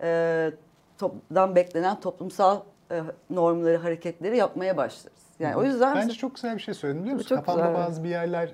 e, 0.02 0.52
topdan 0.98 1.56
beklenen 1.56 2.00
toplumsal 2.00 2.62
e, 2.92 3.02
normları, 3.30 3.78
hareketleri 3.78 4.38
yapmaya 4.38 4.78
başlarız. 4.78 5.19
Yani 5.40 5.56
o 5.56 5.64
yüzden 5.64 5.96
Bence 5.96 6.14
çok 6.14 6.36
güzel 6.36 6.56
bir 6.56 6.62
şey 6.62 6.74
söyledin 6.74 7.02
biliyor 7.02 7.16
musun? 7.18 7.30
Çok 7.36 7.46
Kafamda 7.46 7.68
güzel. 7.68 7.82
bazı 7.84 8.04
bir 8.04 8.10
yerler 8.10 8.48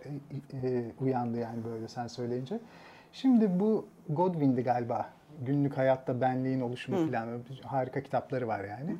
e, 0.63 0.67
e, 0.67 0.91
uyandı 0.99 1.39
yani 1.39 1.63
böyle 1.65 1.87
sen 1.87 2.07
söyleyince. 2.07 2.59
Şimdi 3.13 3.59
bu 3.59 3.87
Godwin'di 4.09 4.63
galiba. 4.63 5.09
Günlük 5.41 5.77
hayatta 5.77 6.21
benliğin 6.21 6.61
oluşumu 6.61 7.07
falan 7.07 7.27
harika 7.63 8.03
kitapları 8.03 8.47
var 8.47 8.63
yani. 8.63 8.95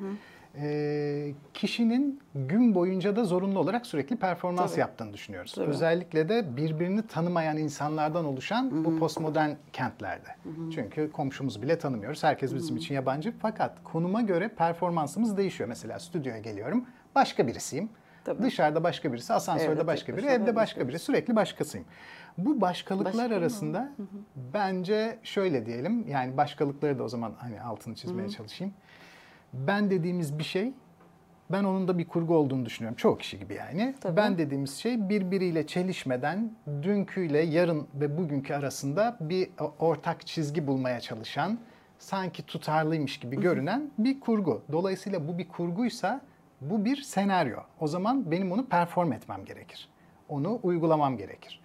E, 0.60 1.34
kişinin 1.54 2.20
gün 2.34 2.74
boyunca 2.74 3.16
da 3.16 3.24
zorunlu 3.24 3.58
olarak 3.58 3.86
sürekli 3.86 4.16
performans 4.16 4.70
Tabii. 4.70 4.80
yaptığını 4.80 5.12
düşünüyoruz. 5.12 5.52
Tabii. 5.52 5.70
Özellikle 5.70 6.28
de 6.28 6.56
birbirini 6.56 7.02
tanımayan 7.06 7.56
insanlardan 7.56 8.24
oluşan 8.24 8.84
bu 8.84 8.98
postmodern 8.98 9.50
kentlerde. 9.72 10.28
Çünkü 10.74 11.12
komşumuzu 11.12 11.62
bile 11.62 11.78
tanımıyoruz. 11.78 12.24
Herkes 12.24 12.54
bizim 12.54 12.76
için 12.76 12.94
yabancı. 12.94 13.32
Fakat 13.38 13.84
konuma 13.84 14.22
göre 14.22 14.48
performansımız 14.48 15.36
değişiyor. 15.36 15.68
Mesela 15.68 15.98
stüdyoya 15.98 16.38
geliyorum. 16.38 16.84
Başka 17.16 17.46
birisiyim. 17.46 17.88
Tabii. 18.24 18.42
Dışarıda 18.42 18.84
başka 18.84 19.12
birisi, 19.12 19.34
asansörde 19.34 19.70
Evde 19.70 19.78
tek 19.78 19.86
başka 19.86 20.16
biri, 20.16 20.26
evde 20.26 20.56
başka 20.56 20.88
biri. 20.88 20.98
Sürekli 20.98 21.36
başkasıyım. 21.36 21.86
Bu 22.38 22.60
başkalıklar 22.60 23.14
Başka 23.14 23.36
arasında 23.36 23.92
bence 24.54 25.18
şöyle 25.22 25.66
diyelim. 25.66 26.08
Yani 26.08 26.36
başkalıkları 26.36 26.98
da 26.98 27.02
o 27.02 27.08
zaman 27.08 27.34
hani 27.38 27.62
altını 27.62 27.94
çizmeye 27.94 28.28
çalışayım. 28.28 28.74
Ben 29.52 29.90
dediğimiz 29.90 30.38
bir 30.38 30.44
şey 30.44 30.72
ben 31.50 31.64
onun 31.64 31.88
da 31.88 31.98
bir 31.98 32.08
kurgu 32.08 32.36
olduğunu 32.36 32.66
düşünüyorum. 32.66 32.96
Çoğu 32.96 33.18
kişi 33.18 33.38
gibi 33.38 33.54
yani. 33.54 33.94
Tabii. 34.00 34.16
Ben 34.16 34.38
dediğimiz 34.38 34.76
şey 34.76 35.08
birbiriyle 35.08 35.66
çelişmeden 35.66 36.52
dünküyle 36.82 37.38
yarın 37.38 37.86
ve 37.94 38.18
bugünkü 38.18 38.54
arasında 38.54 39.16
bir 39.20 39.50
ortak 39.78 40.26
çizgi 40.26 40.66
bulmaya 40.66 41.00
çalışan, 41.00 41.58
sanki 41.98 42.46
tutarlıymış 42.46 43.20
gibi 43.20 43.40
görünen 43.40 43.90
bir 43.98 44.20
kurgu. 44.20 44.62
Dolayısıyla 44.72 45.28
bu 45.28 45.38
bir 45.38 45.48
kurguysa 45.48 46.20
bu 46.60 46.84
bir 46.84 46.96
senaryo. 46.96 47.58
O 47.80 47.86
zaman 47.86 48.30
benim 48.30 48.52
onu 48.52 48.66
perform 48.66 49.12
etmem 49.12 49.44
gerekir. 49.44 49.88
Onu 50.28 50.60
uygulamam 50.62 51.16
gerekir. 51.16 51.60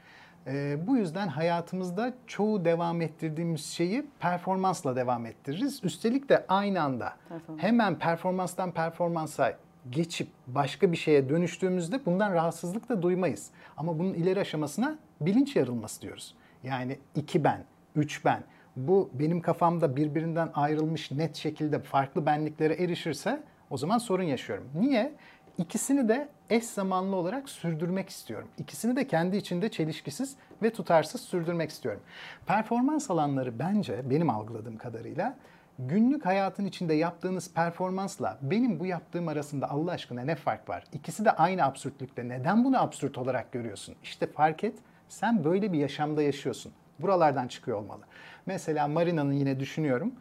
Ee, 0.47 0.77
bu 0.87 0.97
yüzden 0.97 1.27
hayatımızda 1.27 2.13
çoğu 2.27 2.65
devam 2.65 3.01
ettirdiğimiz 3.01 3.65
şeyi 3.65 4.05
performansla 4.19 4.95
devam 4.95 5.25
ettiririz. 5.25 5.83
Üstelik 5.83 6.29
de 6.29 6.45
aynı 6.47 6.81
anda 6.81 7.13
hemen 7.57 7.99
performanstan 7.99 8.71
performansa 8.71 9.57
geçip 9.89 10.27
başka 10.47 10.91
bir 10.91 10.97
şeye 10.97 11.29
dönüştüğümüzde 11.29 12.05
bundan 12.05 12.33
rahatsızlık 12.33 12.89
da 12.89 13.01
duymayız. 13.01 13.49
Ama 13.77 13.99
bunun 13.99 14.13
ileri 14.13 14.39
aşamasına 14.39 14.97
bilinç 15.21 15.55
yarılması 15.55 16.01
diyoruz. 16.01 16.35
Yani 16.63 16.99
iki 17.15 17.43
ben, 17.43 17.63
üç 17.95 18.25
ben. 18.25 18.43
Bu 18.75 19.09
benim 19.13 19.41
kafamda 19.41 19.95
birbirinden 19.95 20.49
ayrılmış 20.53 21.11
net 21.11 21.35
şekilde 21.35 21.79
farklı 21.79 22.25
benliklere 22.25 22.73
erişirse 22.73 23.43
o 23.71 23.77
zaman 23.77 23.97
sorun 23.97 24.23
yaşıyorum. 24.23 24.69
Niye? 24.75 25.13
İkisini 25.57 26.09
de 26.09 26.29
eş 26.49 26.63
zamanlı 26.63 27.15
olarak 27.15 27.49
sürdürmek 27.49 28.09
istiyorum. 28.09 28.47
İkisini 28.57 28.95
de 28.95 29.07
kendi 29.07 29.37
içinde 29.37 29.69
çelişkisiz 29.69 30.35
ve 30.63 30.69
tutarsız 30.73 31.21
sürdürmek 31.21 31.69
istiyorum. 31.69 32.01
Performans 32.45 33.11
alanları 33.11 33.59
bence 33.59 34.09
benim 34.09 34.29
algıladığım 34.29 34.77
kadarıyla 34.77 35.37
günlük 35.79 36.25
hayatın 36.25 36.65
içinde 36.65 36.93
yaptığınız 36.93 37.53
performansla 37.53 38.37
benim 38.41 38.79
bu 38.79 38.85
yaptığım 38.85 39.27
arasında 39.27 39.69
Allah 39.69 39.91
aşkına 39.91 40.21
ne 40.21 40.35
fark 40.35 40.69
var? 40.69 40.83
İkisi 40.93 41.25
de 41.25 41.31
aynı 41.31 41.63
absürtlükte. 41.65 42.27
Neden 42.29 42.63
bunu 42.63 42.81
absürt 42.81 43.17
olarak 43.17 43.51
görüyorsun? 43.51 43.95
İşte 44.03 44.27
fark 44.27 44.63
et, 44.63 44.75
sen 45.09 45.43
böyle 45.43 45.73
bir 45.73 45.79
yaşamda 45.79 46.21
yaşıyorsun. 46.21 46.71
Buralardan 46.99 47.47
çıkıyor 47.47 47.77
olmalı. 47.77 48.01
Mesela 48.45 48.87
Marina'nın 48.87 49.33
yine 49.33 49.59
düşünüyorum. 49.59 50.13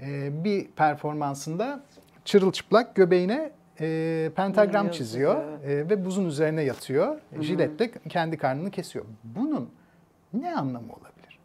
e, 0.00 0.44
bir 0.44 0.66
performansında 0.68 1.80
çırılçıplak 2.28 2.94
göbeğine 2.94 3.50
e, 3.80 4.30
pentagram 4.36 4.84
Hmm, 4.84 4.92
çiziyor 4.92 5.62
e, 5.62 5.90
ve 5.90 6.04
buzun 6.04 6.24
üzerine 6.24 6.62
yatıyor. 6.62 7.20
Jiletle 7.40 7.90
kendi 8.08 8.36
karnını 8.36 8.70
kesiyor. 8.70 9.04
Bunun 9.24 9.70
ne 10.32 10.56
anlamı 10.56 10.92
olabilir? 10.92 11.38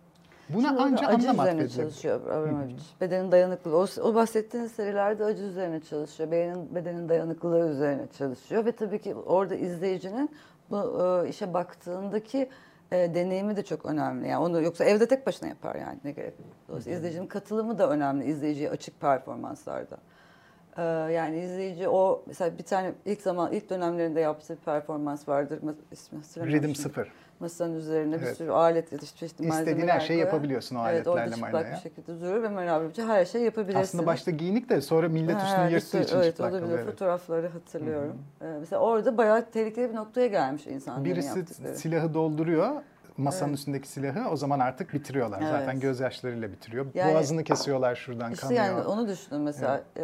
Buna 0.49 0.67
Şimdi 0.67 0.81
ancak 0.81 1.09
acı 1.09 1.29
anlam 1.29 1.45
üzerine 1.45 1.69
çalışıyor 1.69 2.21
Abramovich. 2.29 2.83
Bedenin 3.01 3.31
dayanıklılığı. 3.31 3.77
O, 3.77 3.87
o 4.01 4.15
bahsettiğiniz 4.15 4.71
serilerde 4.71 5.23
acı 5.23 5.43
üzerine 5.43 5.79
çalışıyor. 5.79 6.31
Bedenin, 6.31 6.75
bedenin 6.75 7.09
dayanıklılığı 7.09 7.69
üzerine 7.69 8.07
çalışıyor. 8.17 8.65
Ve 8.65 8.71
tabii 8.71 9.01
ki 9.01 9.15
orada 9.15 9.55
izleyicinin 9.55 10.29
bu 10.69 10.77
e, 11.25 11.29
işe 11.29 11.53
baktığındaki 11.53 12.49
e, 12.91 13.15
deneyimi 13.15 13.55
de 13.55 13.63
çok 13.63 13.85
önemli. 13.85 14.27
Yani 14.27 14.43
onu 14.45 14.61
yoksa 14.61 14.85
evde 14.85 15.07
tek 15.07 15.27
başına 15.27 15.49
yapar 15.49 15.75
yani 15.75 15.99
ne 16.03 16.11
gerek. 16.11 16.33
Dolayısıyla 16.67 16.97
izleyicinin 16.97 17.27
katılımı 17.27 17.77
da 17.77 17.89
önemli 17.89 18.25
izleyiciye 18.25 18.69
açık 18.69 19.01
performanslarda. 19.01 19.97
E, 20.77 20.81
yani 21.13 21.39
izleyici 21.39 21.87
o 21.89 22.23
mesela 22.27 22.57
bir 22.57 22.63
tane 22.63 22.91
ilk 23.05 23.21
zaman 23.21 23.51
ilk 23.51 23.69
dönemlerinde 23.69 24.19
yaptığı 24.19 24.53
bir 24.53 24.59
performans 24.61 25.27
vardır. 25.29 25.59
İsmi 25.91 26.19
şimdi. 26.33 26.75
sıfır. 26.75 27.11
Masanın 27.39 27.75
üzerine 27.75 28.15
bir 28.21 28.25
Evet. 28.25 28.37
sürü 28.37 28.51
alet 28.51 28.91
da 28.91 28.97
çeşitli 28.97 29.47
İstediğin 29.47 29.87
her 29.87 29.99
şeyi 29.99 30.19
yapabiliyorsun 30.19 30.75
o 30.75 30.87
Evet 30.89 31.07
orada 31.07 31.19
aletlerle 31.21 31.35
çıplak 31.35 31.53
Marina'ya. 31.53 31.75
bir 31.77 31.81
şekilde 31.81 32.21
durur 32.21 32.43
ve 32.43 32.49
Marina'ya 32.49 33.07
her 33.07 33.25
şey 33.25 33.41
yapabilirsin. 33.41 33.79
Aslında 33.81 34.05
başta 34.05 34.31
giyinik 34.31 34.69
de 34.69 34.81
sonra 34.81 35.09
millet 35.09 35.35
Ha, 35.35 35.45
üstünü 35.47 35.65
bir 35.67 35.71
yırttığı 35.71 36.01
için 36.01 36.15
evet, 36.17 36.31
çıplak 36.35 36.51
kalıyor. 36.51 36.69
evet. 36.79 36.85
Fotoğrafları 36.85 37.47
hatırlıyorum. 37.47 38.17
Ee, 38.41 38.45
mesela 38.59 38.79
orada 38.79 39.17
bayağı 39.17 39.51
tehlikeli 39.51 39.89
bir 39.89 39.95
noktaya 39.95 40.27
gelmiş 40.27 40.67
insanların 40.67 41.05
Birisi 41.05 41.39
yaptıkları. 41.39 41.75
silahı 41.75 42.13
dolduruyor. 42.13 42.71
Masanın 43.17 43.53
üstündeki 43.53 43.87
silahı 43.87 44.29
o 44.29 44.35
zaman 44.35 44.59
artık 44.59 44.93
bitiriyorlar. 44.93 45.39
Evet. 45.41 45.51
Zaten 45.51 45.79
gözyaşlarıyla 45.79 46.51
bitiriyor. 46.51 46.85
Yani- 46.93 47.13
Boğazını 47.13 47.43
kesiyorlar 47.43 47.95
şuradan 47.95 48.31
İşte 48.31 48.41
kanıyor. 48.47 48.63
yani 48.65 48.81
onu 48.81 49.07
düşünün 49.07 49.41
mesela. 49.41 49.83
e, 49.97 50.03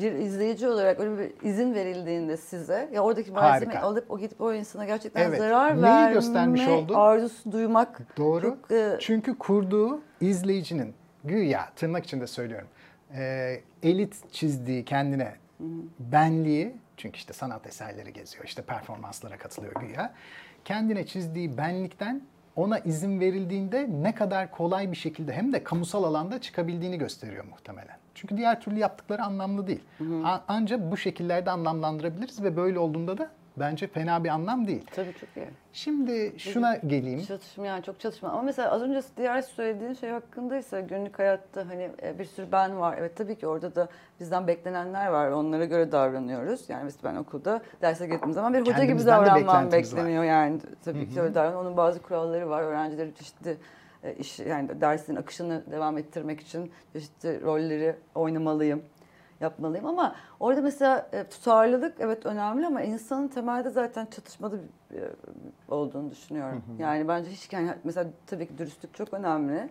bir 0.00 0.12
izleyici 0.12 0.68
olarak 0.68 1.00
öyle 1.00 1.18
bir 1.18 1.48
izin 1.48 1.74
verildiğinde 1.74 2.36
size 2.36 2.88
ya 2.92 3.02
oradaki 3.02 3.30
malzemeyi 3.32 3.74
Harika. 3.76 3.86
alıp 3.88 4.10
o 4.10 4.18
gidip 4.18 4.40
o 4.40 4.52
insana 4.54 4.84
gerçekten 4.84 5.22
Evet. 5.28 5.38
zarar 5.38 5.74
Neyi 5.74 5.82
verme 5.82 6.12
göstermiş 6.12 6.68
oldu? 6.68 6.96
arzusu 6.96 7.52
duymak 7.52 8.16
Doğru. 8.16 8.42
çok 8.42 8.70
e, 8.70 8.96
Çünkü 9.00 9.38
kurduğu 9.38 10.00
izleyicinin 10.20 10.94
güya 11.24 11.68
tırnak 11.76 12.04
içinde 12.04 12.26
söylüyorum. 12.26 12.68
e, 13.16 13.60
elit 13.82 14.32
çizdiği 14.32 14.84
kendine 14.84 15.34
benliği 15.98 16.74
çünkü 16.96 17.16
işte 17.16 17.32
sanat 17.32 17.66
eserleri 17.66 18.12
geziyor, 18.12 18.44
işte 18.44 18.62
performanslara 18.62 19.38
katılıyor 19.38 19.72
güya. 19.80 20.12
Kendine 20.64 21.06
çizdiği 21.06 21.56
benlikten 21.58 22.22
ona 22.56 22.78
izin 22.78 23.20
verildiğinde 23.20 23.88
ne 24.02 24.14
kadar 24.14 24.50
kolay 24.50 24.90
bir 24.90 24.96
şekilde 24.96 25.32
hem 25.32 25.52
de 25.52 25.64
kamusal 25.64 26.04
alanda 26.04 26.40
çıkabildiğini 26.40 26.98
gösteriyor 26.98 27.44
muhtemelen. 27.44 27.96
Çünkü 28.14 28.36
diğer 28.36 28.60
türlü 28.60 28.78
yaptıkları 28.78 29.22
anlamlı 29.22 29.66
değil. 29.66 29.80
A- 30.24 30.38
Ancak 30.48 30.90
bu 30.90 30.96
şekillerde 30.96 31.50
anlamlandırabiliriz 31.50 32.42
ve 32.42 32.56
böyle 32.56 32.78
olduğunda 32.78 33.18
da 33.18 33.28
bence 33.56 33.86
fena 33.86 34.24
bir 34.24 34.28
anlam 34.28 34.66
değil. 34.66 34.86
Tabii 34.94 35.12
çok 35.20 35.28
iyi. 35.36 35.46
Şimdi 35.72 36.32
şuna 36.38 36.76
geleyim. 36.76 37.22
Çatışma 37.22 37.66
yani 37.66 37.82
çok 37.82 38.00
çatışma. 38.00 38.28
Ama 38.28 38.42
mesela 38.42 38.70
az 38.70 38.82
önce 38.82 39.00
diğer 39.16 39.42
söylediğin 39.42 39.92
şey 39.94 40.10
hakkındaysa 40.10 40.80
günlük 40.80 41.18
hayatta 41.18 41.68
hani 41.68 41.90
e, 42.02 42.18
bir 42.18 42.24
sürü 42.24 42.46
ben 42.52 42.80
var. 42.80 42.96
Evet 42.98 43.16
tabii 43.16 43.36
ki 43.38 43.46
orada 43.46 43.74
da 43.74 43.88
bizden 44.20 44.46
beklenenler 44.46 45.06
var. 45.06 45.30
Onlara 45.30 45.64
göre 45.64 45.92
davranıyoruz. 45.92 46.68
Yani 46.68 46.84
mesela 46.84 47.12
ben 47.14 47.18
okulda 47.18 47.60
derse 47.82 48.06
gittiğim 48.06 48.32
zaman 48.32 48.54
bir 48.54 48.60
hoca 48.60 48.70
gibi 48.72 48.78
Kendimizden 48.80 49.20
davranmam 49.20 49.36
beklentimiz 49.64 49.92
var. 49.92 49.98
bekleniyor. 49.98 50.24
Yani 50.24 50.60
tabii 50.84 51.08
ki 51.08 51.20
öyle 51.20 51.34
davran. 51.34 51.54
Onun 51.56 51.76
bazı 51.76 52.02
kuralları 52.02 52.50
var. 52.50 52.62
Öğrencileri 52.62 53.14
çeşitli 53.14 53.50
e, 53.50 53.56
iş 54.18 54.38
yani 54.38 54.80
dersin 54.80 55.16
akışını 55.16 55.62
devam 55.70 55.98
ettirmek 55.98 56.40
için 56.40 56.72
çeşitli 56.92 57.42
rolleri 57.42 57.96
oynamalıyım 58.14 58.82
yapmalıyım 59.42 59.86
ama 59.86 60.16
orada 60.40 60.62
mesela 60.62 61.08
e, 61.12 61.24
tutarlılık 61.24 61.94
evet 62.00 62.26
önemli 62.26 62.66
ama 62.66 62.82
insanın 62.82 63.28
temelde 63.28 63.70
zaten 63.70 64.06
çatışmalı 64.06 64.60
bir, 64.90 64.96
e, 64.98 65.10
olduğunu 65.68 66.10
düşünüyorum. 66.10 66.62
Yani 66.78 67.08
bence 67.08 67.30
hiç 67.30 67.52
yani 67.52 67.74
mesela 67.84 68.10
tabii 68.26 68.46
ki 68.46 68.58
dürüstlük 68.58 68.94
çok 68.94 69.14
önemli. 69.14 69.70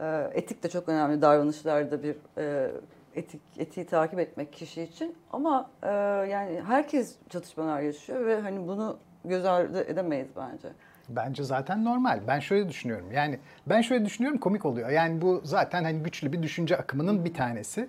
E, 0.00 0.30
etik 0.32 0.62
de 0.62 0.68
çok 0.68 0.88
önemli 0.88 1.22
davranışlarda 1.22 2.02
bir 2.02 2.16
e, 2.38 2.70
etik 3.14 3.40
etiği 3.58 3.86
takip 3.86 4.18
etmek 4.18 4.52
kişi 4.52 4.82
için 4.82 5.16
ama 5.32 5.70
e, 5.82 5.88
yani 6.30 6.62
herkes 6.66 7.16
çatışmalar 7.28 7.80
yaşıyor 7.80 8.26
ve 8.26 8.40
hani 8.40 8.68
bunu 8.68 8.98
göz 9.24 9.44
ardı 9.44 9.84
edemeyiz 9.84 10.28
bence. 10.36 10.68
Bence 11.16 11.42
zaten 11.44 11.84
normal. 11.84 12.20
Ben 12.28 12.40
şöyle 12.40 12.68
düşünüyorum. 12.68 13.12
Yani 13.12 13.38
ben 13.66 13.80
şöyle 13.80 14.04
düşünüyorum 14.04 14.38
komik 14.38 14.64
oluyor. 14.66 14.90
Yani 14.90 15.20
bu 15.20 15.40
zaten 15.44 15.84
hani 15.84 16.02
güçlü 16.02 16.32
bir 16.32 16.42
düşünce 16.42 16.76
akımının 16.76 17.24
bir 17.24 17.34
tanesi. 17.34 17.88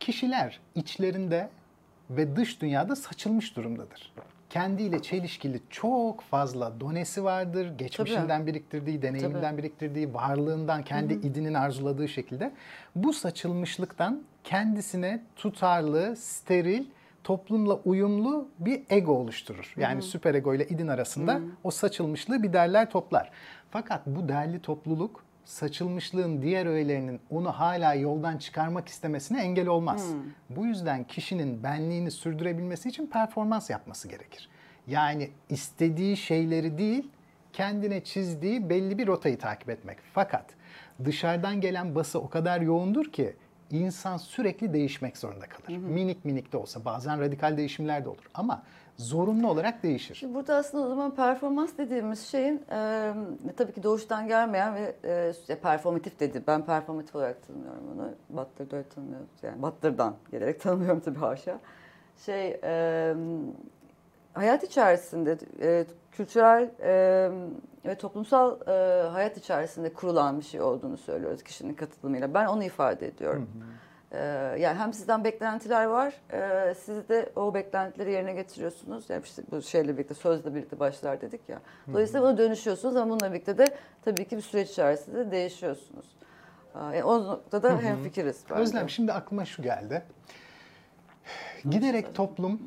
Kişiler 0.00 0.60
içlerinde 0.74 1.48
ve 2.10 2.36
dış 2.36 2.62
dünyada 2.62 2.96
saçılmış 2.96 3.56
durumdadır. 3.56 4.12
Kendiyle 4.50 5.02
çelişkili 5.02 5.60
çok 5.70 6.20
fazla 6.20 6.80
donesi 6.80 7.24
vardır. 7.24 7.78
Geçmişinden 7.78 8.46
biriktirdiği, 8.46 9.02
deneyiminden 9.02 9.42
Tabii. 9.42 9.58
biriktirdiği, 9.58 10.14
varlığından, 10.14 10.82
kendi 10.82 11.14
idinin 11.14 11.54
arzuladığı 11.54 12.08
şekilde. 12.08 12.52
Bu 12.94 13.12
saçılmışlıktan 13.12 14.22
kendisine 14.44 15.22
tutarlı, 15.36 16.16
steril, 16.16 16.84
toplumla 17.24 17.74
uyumlu 17.74 18.48
bir 18.58 18.82
ego 18.90 19.12
oluşturur. 19.12 19.74
Yani 19.76 20.02
süper 20.02 20.34
ego 20.34 20.54
ile 20.54 20.66
idin 20.68 20.88
arasında 20.88 21.40
o 21.64 21.70
saçılmışlığı 21.70 22.42
bir 22.42 22.52
derler 22.52 22.90
toplar. 22.90 23.30
Fakat 23.70 24.06
bu 24.06 24.28
derli 24.28 24.60
topluluk 24.60 25.24
saçılmışlığın 25.44 26.42
diğer 26.42 26.66
öğelerinin 26.66 27.20
onu 27.30 27.52
hala 27.52 27.94
yoldan 27.94 28.38
çıkarmak 28.38 28.88
istemesine 28.88 29.42
engel 29.42 29.66
olmaz. 29.66 30.12
Bu 30.50 30.66
yüzden 30.66 31.04
kişinin 31.04 31.62
benliğini 31.62 32.10
sürdürebilmesi 32.10 32.88
için 32.88 33.06
performans 33.06 33.70
yapması 33.70 34.08
gerekir. 34.08 34.48
Yani 34.86 35.30
istediği 35.48 36.16
şeyleri 36.16 36.78
değil, 36.78 37.10
kendine 37.52 38.04
çizdiği 38.04 38.70
belli 38.70 38.98
bir 38.98 39.06
rotayı 39.06 39.38
takip 39.38 39.70
etmek. 39.70 39.98
Fakat 40.12 40.44
dışarıdan 41.04 41.60
gelen 41.60 41.94
bası 41.94 42.20
o 42.20 42.28
kadar 42.28 42.60
yoğundur 42.60 43.12
ki 43.12 43.36
insan 43.70 44.16
sürekli 44.16 44.72
değişmek 44.72 45.16
zorunda 45.16 45.46
kalır. 45.46 45.78
Minik 45.78 46.24
minik 46.24 46.52
de 46.52 46.56
olsa 46.56 46.84
bazen 46.84 47.20
radikal 47.20 47.56
değişimler 47.56 48.04
de 48.04 48.08
olur 48.08 48.30
ama 48.34 48.62
zorunlu 48.96 49.50
olarak 49.50 49.82
değişir. 49.82 50.14
Şimdi 50.14 50.34
burada 50.34 50.56
aslında 50.56 50.84
o 50.84 50.88
zaman 50.88 51.14
performans 51.14 51.70
dediğimiz 51.78 52.26
şeyin 52.26 52.62
e, 52.70 53.12
tabii 53.56 53.72
ki 53.72 53.82
doğuştan 53.82 54.28
gelmeyen 54.28 54.74
ve 54.74 54.96
e, 55.48 55.54
performatif 55.54 56.20
dedi. 56.20 56.42
Ben 56.46 56.66
performatif 56.66 57.16
olarak 57.16 57.46
tanımıyorum 57.46 57.84
onu. 57.94 58.14
Butler'da 58.30 58.76
öyle 58.76 58.88
tanımıyoruz. 58.88 59.28
Yani 59.42 59.62
Butler'dan 59.62 60.16
gelerek 60.30 60.60
tanımıyorum 60.60 61.00
tabii 61.00 61.18
haşa. 61.18 61.60
Şey, 62.26 62.60
e, 62.64 63.14
hayat 64.32 64.64
içerisinde 64.64 65.38
e, 65.60 65.84
kültürel 66.12 66.70
e, 66.80 67.30
ve 67.86 67.94
toplumsal 67.94 68.60
e, 68.68 69.08
hayat 69.08 69.36
içerisinde 69.36 69.92
kurulan 69.92 70.40
bir 70.40 70.44
şey 70.44 70.60
olduğunu 70.60 70.96
söylüyoruz 70.96 71.42
kişinin 71.42 71.74
katılımıyla. 71.74 72.34
Ben 72.34 72.46
onu 72.46 72.64
ifade 72.64 73.06
ediyorum. 73.06 73.48
Ee, 74.12 74.18
yani 74.58 74.78
hem 74.78 74.92
sizden 74.92 75.24
beklentiler 75.24 75.84
var, 75.84 76.14
e, 76.32 76.74
siz 76.74 77.08
de 77.08 77.32
o 77.36 77.54
beklentileri 77.54 78.12
yerine 78.12 78.32
getiriyorsunuz. 78.32 79.10
Yani 79.10 79.22
işte 79.24 79.42
bu 79.50 79.62
şeyle 79.62 79.92
birlikte, 79.92 80.14
sözle 80.14 80.54
birlikte 80.54 80.78
başlar 80.78 81.20
dedik 81.20 81.48
ya. 81.48 81.60
Dolayısıyla 81.88 82.22
buna 82.22 82.38
dönüşüyorsunuz 82.38 82.96
ama 82.96 83.10
bununla 83.10 83.32
birlikte 83.32 83.58
de 83.58 83.76
tabii 84.04 84.28
ki 84.28 84.36
bir 84.36 84.42
süreç 84.42 84.70
içerisinde 84.70 85.26
de 85.26 85.30
değişiyorsunuz. 85.30 86.06
Aa, 86.74 86.94
Yani 86.94 87.04
o 87.04 87.24
noktada 87.24 87.80
hemfikiriz. 87.80 88.44
Özlem 88.50 88.88
şimdi 88.88 89.12
aklıma 89.12 89.44
şu 89.44 89.62
geldi. 89.62 90.02
Giderek 91.70 92.14
toplum 92.14 92.60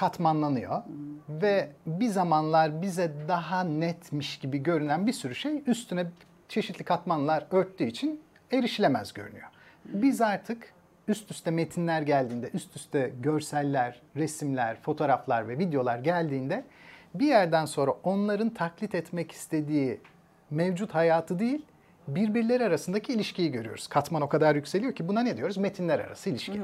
katmanlanıyor 0.00 0.82
ve 1.28 1.70
bir 1.86 2.08
zamanlar 2.08 2.82
bize 2.82 3.12
daha 3.28 3.64
netmiş 3.64 4.38
gibi 4.38 4.58
görünen 4.58 5.06
bir 5.06 5.12
sürü 5.12 5.34
şey 5.34 5.62
üstüne 5.66 6.06
çeşitli 6.48 6.84
katmanlar 6.84 7.46
örttüğü 7.50 7.84
için 7.84 8.20
erişilemez 8.52 9.12
görünüyor. 9.12 9.48
Biz 9.84 10.20
artık 10.20 10.72
üst 11.08 11.30
üste 11.30 11.50
metinler 11.50 12.02
geldiğinde, 12.02 12.50
üst 12.54 12.76
üste 12.76 13.12
görseller, 13.20 14.00
resimler, 14.16 14.76
fotoğraflar 14.76 15.48
ve 15.48 15.58
videolar 15.58 15.98
geldiğinde 15.98 16.64
bir 17.14 17.26
yerden 17.26 17.64
sonra 17.64 17.90
onların 17.90 18.50
taklit 18.50 18.94
etmek 18.94 19.32
istediği 19.32 20.00
mevcut 20.50 20.94
hayatı 20.94 21.38
değil, 21.38 21.62
birbirleri 22.08 22.64
arasındaki 22.64 23.12
ilişkiyi 23.12 23.52
görüyoruz. 23.52 23.86
Katman 23.88 24.22
o 24.22 24.28
kadar 24.28 24.54
yükseliyor 24.54 24.94
ki 24.94 25.08
buna 25.08 25.20
ne 25.20 25.36
diyoruz? 25.36 25.56
Metinler 25.56 25.98
arası 25.98 26.30
ilişki. 26.30 26.60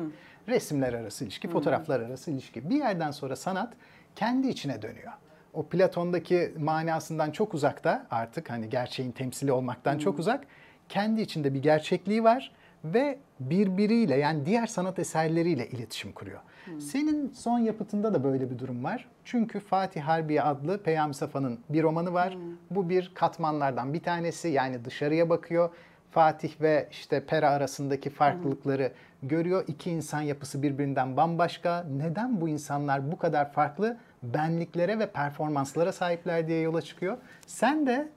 Resimler 0.49 0.93
arası 0.93 1.25
ilişki, 1.25 1.49
fotoğraflar 1.49 2.01
arası 2.01 2.31
ilişki. 2.31 2.71
Bir 2.71 2.77
yerden 2.77 3.11
sonra 3.11 3.37
sanat 3.37 3.73
kendi 4.17 4.49
içine 4.49 4.83
dönüyor. 4.83 5.13
O 5.55 5.67
Platon'daki 5.67 6.55
manasından 6.59 7.31
çok 7.31 7.55
uzakta 7.55 8.07
artık 8.11 8.51
hani 8.51 8.69
gerçeğin 8.69 9.13
temsili 9.13 9.53
olmaktan 9.53 9.99
çok 9.99 10.19
uzak. 10.19 10.45
Kendi 10.89 11.21
içinde 11.21 11.55
bir 11.55 11.63
gerçekliği 11.63 12.25
var 12.25 12.53
ve 12.85 13.19
birbiriyle 13.41 14.17
yani 14.17 14.47
diğer 14.47 14.67
sanat 14.67 14.99
eserleriyle 14.99 15.69
iletişim 15.69 16.13
kuruyor. 16.13 16.41
Senin 16.79 17.33
son 17.33 17.59
yapıtında 17.59 18.15
da 18.15 18.25
böyle 18.25 18.51
bir 18.51 18.59
durum 18.59 18.85
var. 18.85 19.09
Çünkü 19.25 19.61
Fatih 19.61 20.03
Harbiye 20.03 20.43
adlı 20.43 20.83
Peyami 20.83 21.15
Safa'nın 21.15 21.59
bir 21.69 21.83
romanı 21.83 22.13
var. 22.13 22.39
Bu 22.71 22.89
bir 22.89 23.13
katmanlardan 23.15 23.95
bir 23.95 24.03
tanesi 24.03 24.49
yani 24.49 24.85
dışarıya 24.85 25.29
bakıyor. 25.31 25.71
Fatih 26.11 26.61
ve 26.61 26.89
işte 26.91 27.27
Pera 27.27 27.51
arasındaki 27.51 28.11
farklılıkları 28.11 28.93
görüyor. 29.23 29.65
İki 29.69 29.91
insan 29.91 30.21
yapısı 30.21 30.63
birbirinden 30.63 31.17
bambaşka. 31.17 31.87
Neden 31.97 32.41
bu 32.41 32.49
insanlar 32.49 33.13
bu 33.13 33.19
kadar 33.19 33.53
farklı 33.53 33.97
benliklere 34.23 34.99
ve 34.99 35.11
performanslara 35.11 35.93
sahipler 35.93 36.49
diye 36.49 36.61
yola 36.61 36.83
çıkıyor. 36.83 37.17
Sen 37.47 37.87
de 37.87 38.09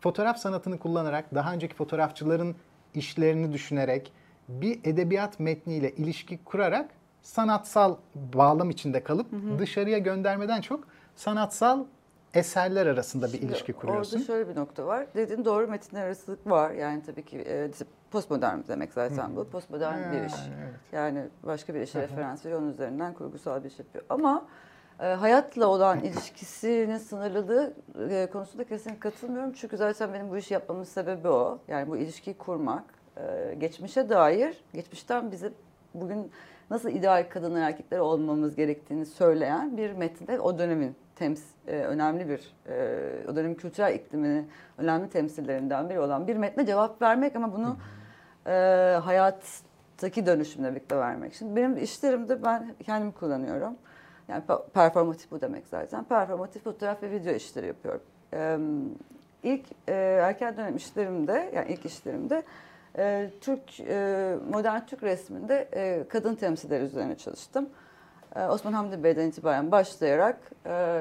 fotoğraf 0.00 0.38
sanatını 0.38 0.78
kullanarak 0.78 1.34
daha 1.34 1.52
önceki 1.52 1.74
fotoğrafçıların 1.74 2.56
işlerini 2.94 3.52
düşünerek 3.52 4.12
bir 4.48 4.80
edebiyat 4.84 5.40
metniyle 5.40 5.90
ilişki 5.90 6.44
kurarak 6.44 6.90
sanatsal 7.22 7.96
bağlam 8.14 8.70
içinde 8.70 9.04
kalıp 9.04 9.26
dışarıya 9.58 9.98
göndermeden 9.98 10.60
çok 10.60 10.84
sanatsal 11.16 11.84
eserler 12.34 12.86
arasında 12.86 13.26
bir 13.26 13.32
Şimdi 13.32 13.44
ilişki 13.44 13.72
kuruyorsun. 13.72 14.16
Orada 14.16 14.26
şöyle 14.26 14.48
bir 14.48 14.56
nokta 14.56 14.86
var. 14.86 15.06
Dediğin 15.14 15.44
doğru 15.44 15.68
metinler 15.68 16.06
arasılık 16.06 16.50
var. 16.50 16.70
Yani 16.70 17.02
tabii 17.02 17.24
ki 17.24 17.38
e, 17.38 17.70
postmodern 18.10 18.58
demek 18.68 18.92
zaten 18.92 19.36
bu. 19.36 19.44
Postmodern 19.48 20.12
bir 20.12 20.24
iş. 20.24 20.32
Yani, 20.32 20.54
evet. 20.62 20.74
Yani 20.92 21.24
başka 21.42 21.74
bir 21.74 21.80
işe 21.80 22.02
referans 22.02 22.44
veriyor. 22.44 22.60
Onun 22.60 22.72
üzerinden 22.72 23.14
kurgusal 23.14 23.64
bir 23.64 23.70
iş 23.70 23.78
yapıyor. 23.78 24.04
Ama 24.08 24.46
e, 25.00 25.06
hayatla 25.06 25.66
olan 25.66 26.00
ilişkisinin 26.00 26.98
sınırlılığı 26.98 27.74
e, 28.10 28.28
konusunda 28.32 28.64
kesinlikle 28.64 29.00
katılmıyorum. 29.00 29.52
Çünkü 29.52 29.76
zaten 29.76 30.14
benim 30.14 30.30
bu 30.30 30.36
işi 30.36 30.54
yapmamın 30.54 30.84
sebebi 30.84 31.28
o. 31.28 31.58
Yani 31.68 31.88
bu 31.88 31.96
ilişkiyi 31.96 32.38
kurmak. 32.38 32.84
E, 33.16 33.54
geçmişe 33.54 34.08
dair, 34.08 34.64
geçmişten 34.74 35.32
bize 35.32 35.52
bugün 35.94 36.30
nasıl 36.70 36.90
ideal 36.90 37.26
kadın 37.30 37.54
erkekler 37.54 37.98
olmamız 37.98 38.56
gerektiğini 38.56 39.06
söyleyen 39.06 39.76
bir 39.76 39.92
metinde 39.92 40.40
o 40.40 40.58
dönemin 40.58 40.96
tems 41.16 41.42
e, 41.66 41.76
önemli 41.76 42.28
bir 42.28 42.54
e, 42.68 43.30
o 43.30 43.36
dönemin 43.36 43.54
kültürel 43.54 43.94
ikliminin 43.94 44.50
önemli 44.78 45.10
temsillerinden 45.10 45.90
biri 45.90 46.00
olan 46.00 46.26
bir 46.26 46.36
metne 46.36 46.66
cevap 46.66 47.02
vermek 47.02 47.36
ama 47.36 47.52
bunu 47.52 47.76
e, 48.46 48.50
hayattaki 49.02 50.26
dönüşümle 50.26 50.70
birlikte 50.70 50.96
vermek. 50.96 51.34
Şimdi 51.34 51.56
benim 51.56 51.76
işlerimde 51.76 52.42
ben 52.42 52.74
kendim 52.84 53.12
kullanıyorum. 53.12 53.76
Yani 54.28 54.42
pe- 54.48 54.68
performatif 54.74 55.30
bu 55.30 55.40
demek 55.40 55.66
zaten. 55.66 56.04
Performatif 56.04 56.64
fotoğraf 56.64 57.02
ve 57.02 57.10
video 57.10 57.32
işleri 57.32 57.66
yapıyorum. 57.66 58.02
E, 58.34 58.58
ilk 59.42 59.64
e, 59.88 59.92
erken 59.94 60.56
dönem 60.56 60.76
işlerimde, 60.76 61.50
yani 61.54 61.72
ilk 61.72 61.86
işlerimde 61.86 62.42
e, 62.98 63.30
Türk 63.40 63.80
e, 63.80 64.36
modern 64.50 64.80
Türk 64.86 65.02
resminde 65.02 65.68
e, 65.72 66.04
kadın 66.08 66.34
temsilleri 66.34 66.84
üzerine 66.84 67.16
çalıştım. 67.16 67.68
Ee, 68.36 68.46
Osman 68.46 68.72
Hamdi 68.72 69.04
Bey'den 69.04 69.28
itibaren 69.28 69.70
başlayarak 69.70 70.36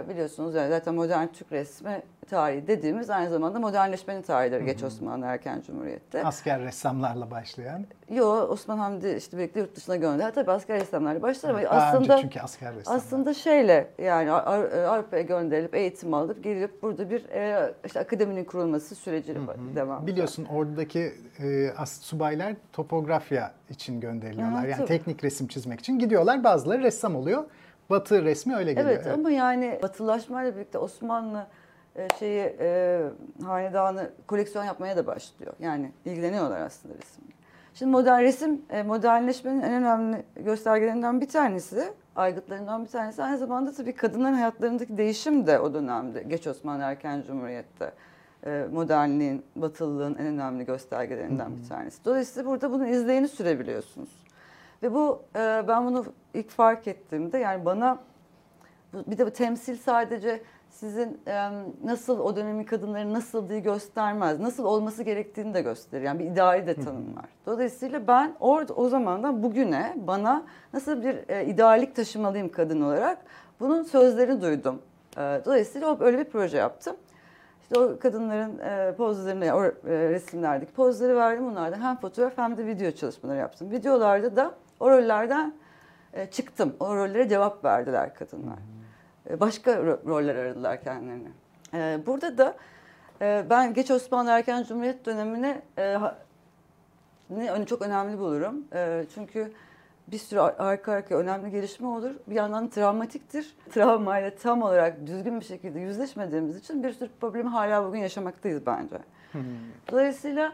biliyorsunuz 0.09 0.55
yani 0.55 0.69
zaten 0.69 0.95
modern 0.95 1.27
Türk 1.27 1.51
resmi 1.51 2.01
tarihi 2.29 2.67
dediğimiz 2.67 3.09
aynı 3.09 3.29
zamanda 3.29 3.59
modernleşmenin 3.59 4.21
tarihidir 4.21 4.59
geç 4.61 4.83
Osmanlı 4.83 5.25
erken 5.25 5.61
cumhuriyette. 5.61 6.23
Asker 6.25 6.61
ressamlarla 6.61 7.31
başlayan. 7.31 7.85
Yo 8.09 8.25
Osman 8.27 8.77
Hamdi 8.77 9.15
işte 9.17 9.37
birlikte 9.37 9.59
yurt 9.59 9.75
dışına 9.75 9.95
gönderdi. 9.95 10.35
Tabii 10.35 10.51
asker 10.51 10.79
ressamlarla 10.81 11.21
başlar 11.21 11.49
ama 11.49 11.61
Daha 11.63 11.69
aslında 11.87 12.17
çünkü 12.17 12.39
asker 12.39 12.75
ressamlar. 12.75 12.97
aslında 12.97 13.33
şeyle 13.33 13.87
yani 13.97 14.31
Avrupa'ya 14.31 15.21
gönderilip 15.23 15.75
eğitim 15.75 16.13
alıp 16.13 16.43
gelip 16.43 16.81
burada 16.81 17.09
bir 17.09 17.25
e, 17.29 17.73
işte 17.85 17.99
akademinin 17.99 18.43
kurulması 18.45 18.95
süreci 18.95 19.35
devam 19.35 19.97
ediyor. 20.03 20.07
Biliyorsun 20.07 20.45
oradaki 20.45 21.13
e, 21.39 21.69
as- 21.77 22.01
subaylar 22.01 22.53
topografya 22.73 23.51
için 23.69 23.99
gönderiliyorlar. 23.99 24.57
Aha, 24.57 24.67
yani 24.67 24.77
tabii. 24.77 24.87
teknik 24.87 25.23
resim 25.23 25.47
çizmek 25.47 25.79
için 25.79 25.99
gidiyorlar. 25.99 26.43
Bazıları 26.43 26.83
ressam 26.83 27.15
oluyor. 27.15 27.43
Batı 27.89 28.23
resmi 28.23 28.55
öyle 28.55 28.73
geliyor. 28.73 28.89
Evet 28.95 29.07
ama 29.07 29.31
yani 29.31 29.79
batılaşmayla 29.83 30.55
birlikte 30.55 30.77
Osmanlı 30.77 31.47
e, 31.95 32.07
şeyi 32.19 32.55
e, 32.59 33.01
hanedanı 33.43 34.09
koleksiyon 34.27 34.65
yapmaya 34.65 34.97
da 34.97 35.07
başlıyor. 35.07 35.53
Yani 35.59 35.91
ilgileniyorlar 36.05 36.61
aslında 36.61 36.95
resimle. 36.95 37.33
Şimdi 37.73 37.91
modern 37.91 38.21
resim 38.21 38.61
e, 38.69 38.83
modernleşmenin 38.83 39.61
en 39.61 39.73
önemli 39.73 40.23
göstergelerinden 40.35 41.21
bir 41.21 41.27
tanesi, 41.27 41.93
aygıtlarından 42.15 42.83
bir 42.83 42.89
tanesi. 42.89 43.23
Aynı 43.23 43.37
zamanda 43.37 43.71
tabii 43.71 43.93
kadınların 43.93 44.33
hayatlarındaki 44.33 44.97
değişim 44.97 45.47
de 45.47 45.59
o 45.59 45.73
dönemde. 45.73 46.23
Geç 46.23 46.47
Osmanlı 46.47 46.83
erken 46.83 47.23
cumhuriyette 47.27 47.91
e, 48.45 48.67
modernliğin, 48.71 49.45
batılılığın 49.55 50.15
en 50.15 50.25
önemli 50.25 50.65
göstergelerinden 50.65 51.57
bir 51.57 51.69
tanesi. 51.69 52.05
Dolayısıyla 52.05 52.49
burada 52.49 52.71
bunun 52.71 52.85
izleyini 52.85 53.27
sürebiliyorsunuz. 53.27 54.09
Ve 54.83 54.93
bu 54.93 55.21
e, 55.35 55.63
ben 55.67 55.85
bunu 55.85 56.05
ilk 56.33 56.49
fark 56.49 56.87
ettiğimde 56.87 57.37
yani 57.37 57.65
bana 57.65 57.99
bir 58.93 59.17
de 59.17 59.25
bu 59.25 59.31
temsil 59.31 59.77
sadece 59.77 60.41
sizin 60.73 61.19
e, 61.27 61.49
nasıl 61.83 62.19
o 62.19 62.35
dönemin 62.35 62.63
kadınların 62.63 63.13
nasıldığı 63.13 63.57
göstermez. 63.57 64.39
Nasıl 64.39 64.65
olması 64.65 65.03
gerektiğini 65.03 65.53
de 65.53 65.61
gösterir. 65.61 66.03
Yani 66.03 66.19
bir 66.19 66.25
idari 66.25 66.67
de 66.67 66.75
tanımlar. 66.75 67.25
Dolayısıyla 67.45 68.07
ben 68.07 68.33
orada 68.39 68.73
o 68.73 68.89
zamandan 68.89 69.43
bugüne 69.43 69.93
bana 70.07 70.43
nasıl 70.73 71.03
bir 71.03 71.29
e, 71.29 71.45
ideallik 71.45 71.95
taşımalıyım 71.95 72.49
kadın 72.49 72.81
olarak 72.81 73.17
bunun 73.59 73.83
sözlerini 73.83 74.41
duydum. 74.41 74.81
E, 75.17 75.41
dolayısıyla 75.45 75.91
o- 75.93 75.97
öyle 76.03 76.17
bir 76.17 76.23
proje 76.25 76.57
yaptım. 76.57 76.95
İşte 77.61 77.79
o 77.79 77.99
kadınların 77.99 78.59
e, 78.59 78.95
pozlarını, 78.95 79.55
o 79.55 79.63
e, 79.63 79.71
resimlerdeki 80.09 80.71
pozları 80.71 81.15
verdim. 81.15 81.45
Bunlardan 81.45 81.81
hem 81.81 81.95
fotoğraf 81.95 82.37
hem 82.37 82.57
de 82.57 82.65
video 82.65 82.91
çalışmaları 82.91 83.37
yaptım. 83.37 83.71
Videolarda 83.71 84.35
da 84.35 84.51
o 84.79 84.89
rollerden 84.89 85.53
e, 86.13 86.25
çıktım. 86.25 86.73
O 86.79 86.95
rollere 86.95 87.29
cevap 87.29 87.65
verdiler 87.65 88.15
kadınlar. 88.15 88.57
E, 89.29 89.39
başka 89.39 89.71
ro- 89.71 90.05
roller 90.07 90.35
aradılar 90.35 90.81
kendilerine. 90.83 91.29
E, 91.73 91.99
burada 92.05 92.37
da 92.37 92.55
e, 93.21 93.45
ben 93.49 93.73
geç 93.73 93.91
Osmanlı 93.91 94.31
erken 94.31 94.63
Cumhuriyet 94.63 95.05
dönemine 95.05 95.61
ne 97.29 97.65
çok 97.65 97.81
önemli 97.81 98.17
bulurum. 98.17 98.65
Çünkü 99.15 99.51
bir 100.07 100.17
sürü 100.17 100.39
ar- 100.39 100.55
arka 100.59 100.91
arka 100.91 101.15
önemli 101.15 101.51
gelişme 101.51 101.87
olur. 101.87 102.11
Bir 102.27 102.35
yandan 102.35 102.69
travmatiktir. 102.69 103.55
Travmayla 103.71 104.35
tam 104.35 104.61
olarak 104.61 105.07
düzgün 105.07 105.39
bir 105.39 105.45
şekilde 105.45 105.79
yüzleşmediğimiz 105.79 106.57
için 106.57 106.83
bir 106.83 106.91
sürü 106.91 107.09
problemi 107.21 107.49
hala 107.49 107.85
bugün 107.87 107.99
yaşamaktayız 107.99 108.65
bence. 108.65 108.97
Dolayısıyla 109.91 110.53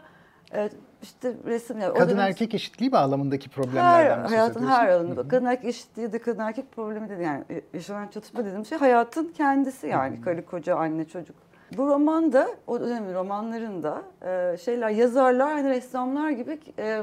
işte 1.02 1.32
resim... 1.46 1.80
O 1.80 1.94
Kadın 1.94 2.12
dönem- 2.12 2.26
erkek 2.26 2.54
eşitliği 2.54 2.92
bağlamındaki 2.92 3.46
her, 3.46 3.52
problemlerden 3.52 4.22
söz 4.22 4.30
hayatın 4.30 4.66
her 4.66 4.88
alanında. 4.88 5.28
Kadın 5.28 5.46
erkek 5.46 5.64
eşitliği 5.64 6.12
de 6.12 6.18
kadın 6.18 6.38
erkek 6.38 6.72
problemi 6.72 7.08
de 7.08 7.14
yani 7.14 7.44
yaşanan 7.74 8.08
çatışma 8.08 8.44
dediğim 8.44 8.66
şey 8.66 8.78
hayatın 8.78 9.32
kendisi 9.36 9.86
yani 9.86 10.20
karı 10.20 10.46
koca 10.46 10.76
anne 10.76 11.04
çocuk. 11.04 11.36
Bu 11.76 11.86
romanda 11.86 12.48
o 12.66 12.80
dönemin 12.80 13.14
romanlarında 13.14 14.02
e, 14.22 14.56
şeyler 14.56 14.90
yazarlar 14.90 15.52
hani 15.52 15.70
ressamlar 15.70 16.30
gibi 16.30 16.58
e, 16.78 17.02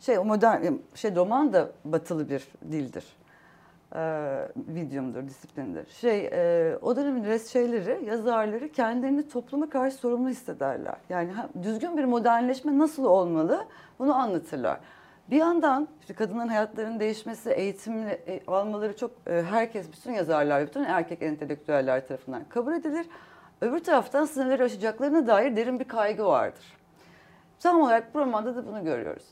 şey 0.00 0.18
o 0.18 0.24
modern 0.24 0.62
şey 0.94 1.14
roman 1.14 1.52
da 1.52 1.70
batılı 1.84 2.28
bir 2.28 2.48
dildir. 2.72 3.04
E, 3.94 3.98
medium'dur, 4.66 5.28
disiplindir. 5.28 5.86
Şey 5.86 6.26
e, 6.32 6.76
o 6.82 6.96
dönemin 6.96 7.24
res 7.24 7.52
şeyleri, 7.52 8.04
yazarları 8.04 8.68
kendilerini 8.68 9.28
topluma 9.28 9.70
karşı 9.70 9.96
sorumlu 9.96 10.28
hissederler. 10.28 10.96
Yani 11.08 11.32
düzgün 11.62 11.96
bir 11.96 12.04
modernleşme 12.04 12.78
nasıl 12.78 13.04
olmalı 13.04 13.66
bunu 13.98 14.14
anlatırlar. 14.14 14.80
Bir 15.30 15.36
yandan 15.36 15.88
işte 16.00 16.14
kadınların 16.14 16.48
hayatlarının 16.48 17.00
değişmesi, 17.00 17.50
eğitimli 17.50 18.10
e, 18.10 18.40
almaları 18.46 18.96
çok 18.96 19.10
e, 19.26 19.42
herkes, 19.50 19.92
bütün 19.92 20.12
yazarlar, 20.12 20.66
bütün 20.66 20.84
erkek 20.84 21.22
entelektüeller 21.22 22.06
tarafından 22.06 22.44
kabul 22.48 22.72
edilir. 22.72 23.06
Öbür 23.60 23.78
taraftan 23.78 24.24
sınırları 24.24 24.64
aşacaklarına 24.64 25.26
dair 25.26 25.56
derin 25.56 25.80
bir 25.80 25.88
kaygı 25.88 26.24
vardır. 26.24 26.64
Tam 27.60 27.80
olarak 27.80 28.14
bu 28.14 28.20
romanda 28.20 28.56
da 28.56 28.66
bunu 28.66 28.84
görüyoruz. 28.84 29.24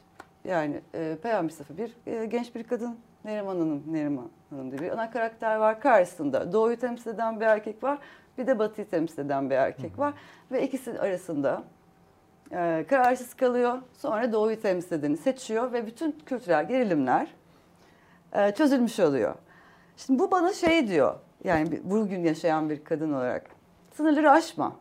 Yani 0.44 0.80
e, 0.94 1.16
Peyami 1.22 1.44
Mustafa 1.44 1.76
bir 1.76 1.92
e, 2.06 2.26
genç 2.26 2.54
bir 2.54 2.64
kadın, 2.64 2.98
Neriman 3.24 3.56
Hanım, 3.56 3.82
Neriman 3.86 4.28
Hanım 4.50 4.70
diye 4.70 4.80
bir 4.80 4.90
ana 4.90 5.10
karakter 5.10 5.56
var 5.56 5.80
karşısında. 5.80 6.52
Doğuyu 6.52 6.76
temsil 6.76 7.10
eden 7.10 7.40
bir 7.40 7.46
erkek 7.46 7.82
var, 7.82 7.98
bir 8.38 8.46
de 8.46 8.58
batıyı 8.58 8.88
temsil 8.88 9.18
eden 9.18 9.50
bir 9.50 9.54
erkek 9.54 9.98
var. 9.98 10.14
Ve 10.52 10.62
ikisi 10.62 11.00
arasında 11.00 11.62
e, 12.52 12.84
kararsız 12.88 13.34
kalıyor. 13.34 13.78
Sonra 13.92 14.32
doğuyu 14.32 14.60
temsil 14.60 14.96
edeni 14.96 15.16
seçiyor 15.16 15.72
ve 15.72 15.86
bütün 15.86 16.12
kültürel 16.26 16.68
gerilimler 16.68 17.34
e, 18.32 18.52
çözülmüş 18.52 19.00
oluyor. 19.00 19.34
Şimdi 19.96 20.18
bu 20.18 20.30
bana 20.30 20.52
şey 20.52 20.88
diyor, 20.88 21.14
yani 21.44 21.80
bugün 21.84 22.20
yaşayan 22.20 22.70
bir 22.70 22.84
kadın 22.84 23.12
olarak. 23.12 23.50
Sınırları 23.94 24.30
aşma. 24.30 24.76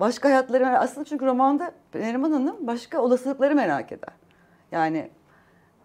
Başka 0.00 0.28
hayatları 0.28 0.78
aslında 0.78 1.04
çünkü 1.04 1.26
romanda 1.26 1.72
Neriman 1.94 2.32
Hanım 2.32 2.66
başka 2.66 3.02
olasılıkları 3.02 3.54
merak 3.54 3.92
eder. 3.92 4.14
Yani 4.72 5.10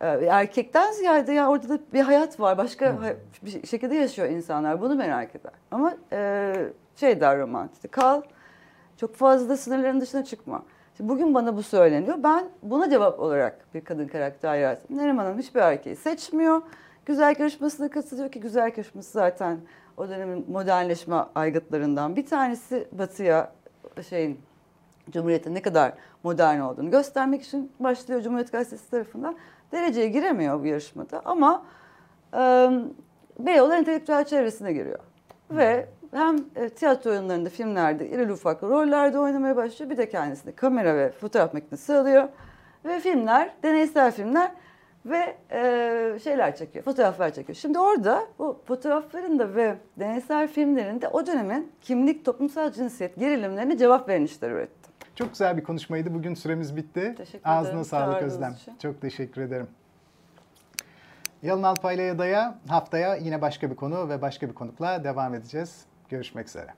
erkekten 0.01 0.91
ziyade 0.91 1.33
ya 1.33 1.49
orada 1.49 1.69
da 1.69 1.79
bir 1.93 2.01
hayat 2.01 2.39
var. 2.39 2.57
Başka 2.57 3.01
hay- 3.01 3.15
bir 3.41 3.67
şekilde 3.67 3.95
yaşıyor 3.95 4.27
insanlar. 4.27 4.81
Bunu 4.81 4.95
merak 4.95 5.35
eder. 5.35 5.51
Ama 5.71 5.93
e, 6.11 6.53
şey 6.95 7.21
der 7.21 7.39
roman 7.39 7.69
işte 7.73 7.87
kal 7.87 8.21
çok 8.97 9.15
fazla 9.15 9.57
sınırların 9.57 10.01
dışına 10.01 10.23
çıkma. 10.23 10.63
Şimdi 10.97 11.09
bugün 11.09 11.33
bana 11.33 11.57
bu 11.57 11.63
söyleniyor. 11.63 12.17
Ben 12.23 12.45
buna 12.63 12.89
cevap 12.89 13.19
olarak 13.19 13.73
bir 13.73 13.81
kadın 13.85 14.07
karakter 14.07 14.55
yarattım. 14.55 14.97
Neriman 14.97 15.25
Hanım 15.25 15.39
hiçbir 15.39 15.59
erkeği 15.59 15.95
seçmiyor. 15.95 16.61
Güzel 17.05 17.35
yarışmasına 17.39 17.89
katılıyor 17.89 18.31
ki 18.31 18.39
güzel 18.39 18.63
yarışması 18.77 19.11
zaten 19.11 19.57
o 19.97 20.09
dönemin 20.09 20.45
modernleşme 20.51 21.15
aygıtlarından 21.35 22.15
bir 22.15 22.25
tanesi 22.25 22.87
batıya 22.91 23.51
şeyin 24.09 24.39
Cumhuriyet'in 25.11 25.55
ne 25.55 25.61
kadar 25.61 25.93
modern 26.23 26.59
olduğunu 26.59 26.91
göstermek 26.91 27.43
için 27.43 27.71
başlıyor 27.79 28.21
Cumhuriyet 28.21 28.51
Gazetesi 28.51 28.91
tarafından. 28.91 29.35
Dereceye 29.71 30.07
giremiyor 30.07 30.61
bu 30.61 30.65
yarışmada 30.65 31.21
ama 31.25 31.65
e, 32.33 32.69
Beyoğlu 33.39 33.73
entelektüel 33.73 34.25
çevresine 34.25 34.73
giriyor. 34.73 34.99
Ve 35.51 35.89
hem 36.11 36.35
e, 36.55 36.69
tiyatro 36.69 37.11
oyunlarında, 37.11 37.49
filmlerde, 37.49 38.09
irili 38.09 38.33
ufaklı 38.33 38.69
rollerde 38.69 39.19
oynamaya 39.19 39.55
başlıyor. 39.55 39.91
Bir 39.91 39.97
de 39.97 40.09
kendisine 40.09 40.51
kamera 40.51 40.95
ve 40.95 41.11
fotoğraf 41.11 41.53
makinesi 41.53 41.93
alıyor. 41.93 42.29
Ve 42.85 42.99
filmler, 42.99 43.53
deneysel 43.63 44.11
filmler 44.11 44.51
ve 45.05 45.37
e, 45.51 46.19
şeyler 46.23 46.55
çekiyor, 46.55 46.85
fotoğraflar 46.85 47.33
çekiyor. 47.33 47.55
Şimdi 47.55 47.79
orada 47.79 48.23
bu 48.39 48.61
fotoğrafların 48.65 49.39
da 49.39 49.55
ve 49.55 49.75
deneysel 49.99 50.47
filmlerin 50.47 51.01
de 51.01 51.07
o 51.07 51.25
dönemin 51.25 51.71
kimlik, 51.81 52.25
toplumsal 52.25 52.71
cinsiyet 52.71 53.15
gerilimlerine 53.15 53.77
cevap 53.77 54.09
veren 54.09 54.23
işler 54.23 54.51
üretti. 54.51 54.76
Çok 55.17 55.31
güzel 55.31 55.57
bir 55.57 55.63
konuşmaydı. 55.63 56.13
Bugün 56.13 56.33
süremiz 56.33 56.75
bitti. 56.75 57.13
Teşekkür 57.17 57.49
Ağzına 57.49 57.69
ederim. 57.71 57.85
sağlık 57.85 58.21
Özlem. 58.21 58.53
için. 58.53 58.77
Çok 58.81 59.01
teşekkür 59.01 59.41
ederim. 59.41 59.67
Yalın 61.43 61.63
Alpay'la 61.63 62.03
Yada'ya 62.03 62.59
haftaya 62.67 63.15
yine 63.15 63.41
başka 63.41 63.71
bir 63.71 63.75
konu 63.75 64.09
ve 64.09 64.21
başka 64.21 64.49
bir 64.49 64.53
konukla 64.53 65.03
devam 65.03 65.33
edeceğiz. 65.35 65.85
Görüşmek 66.09 66.47
üzere. 66.47 66.73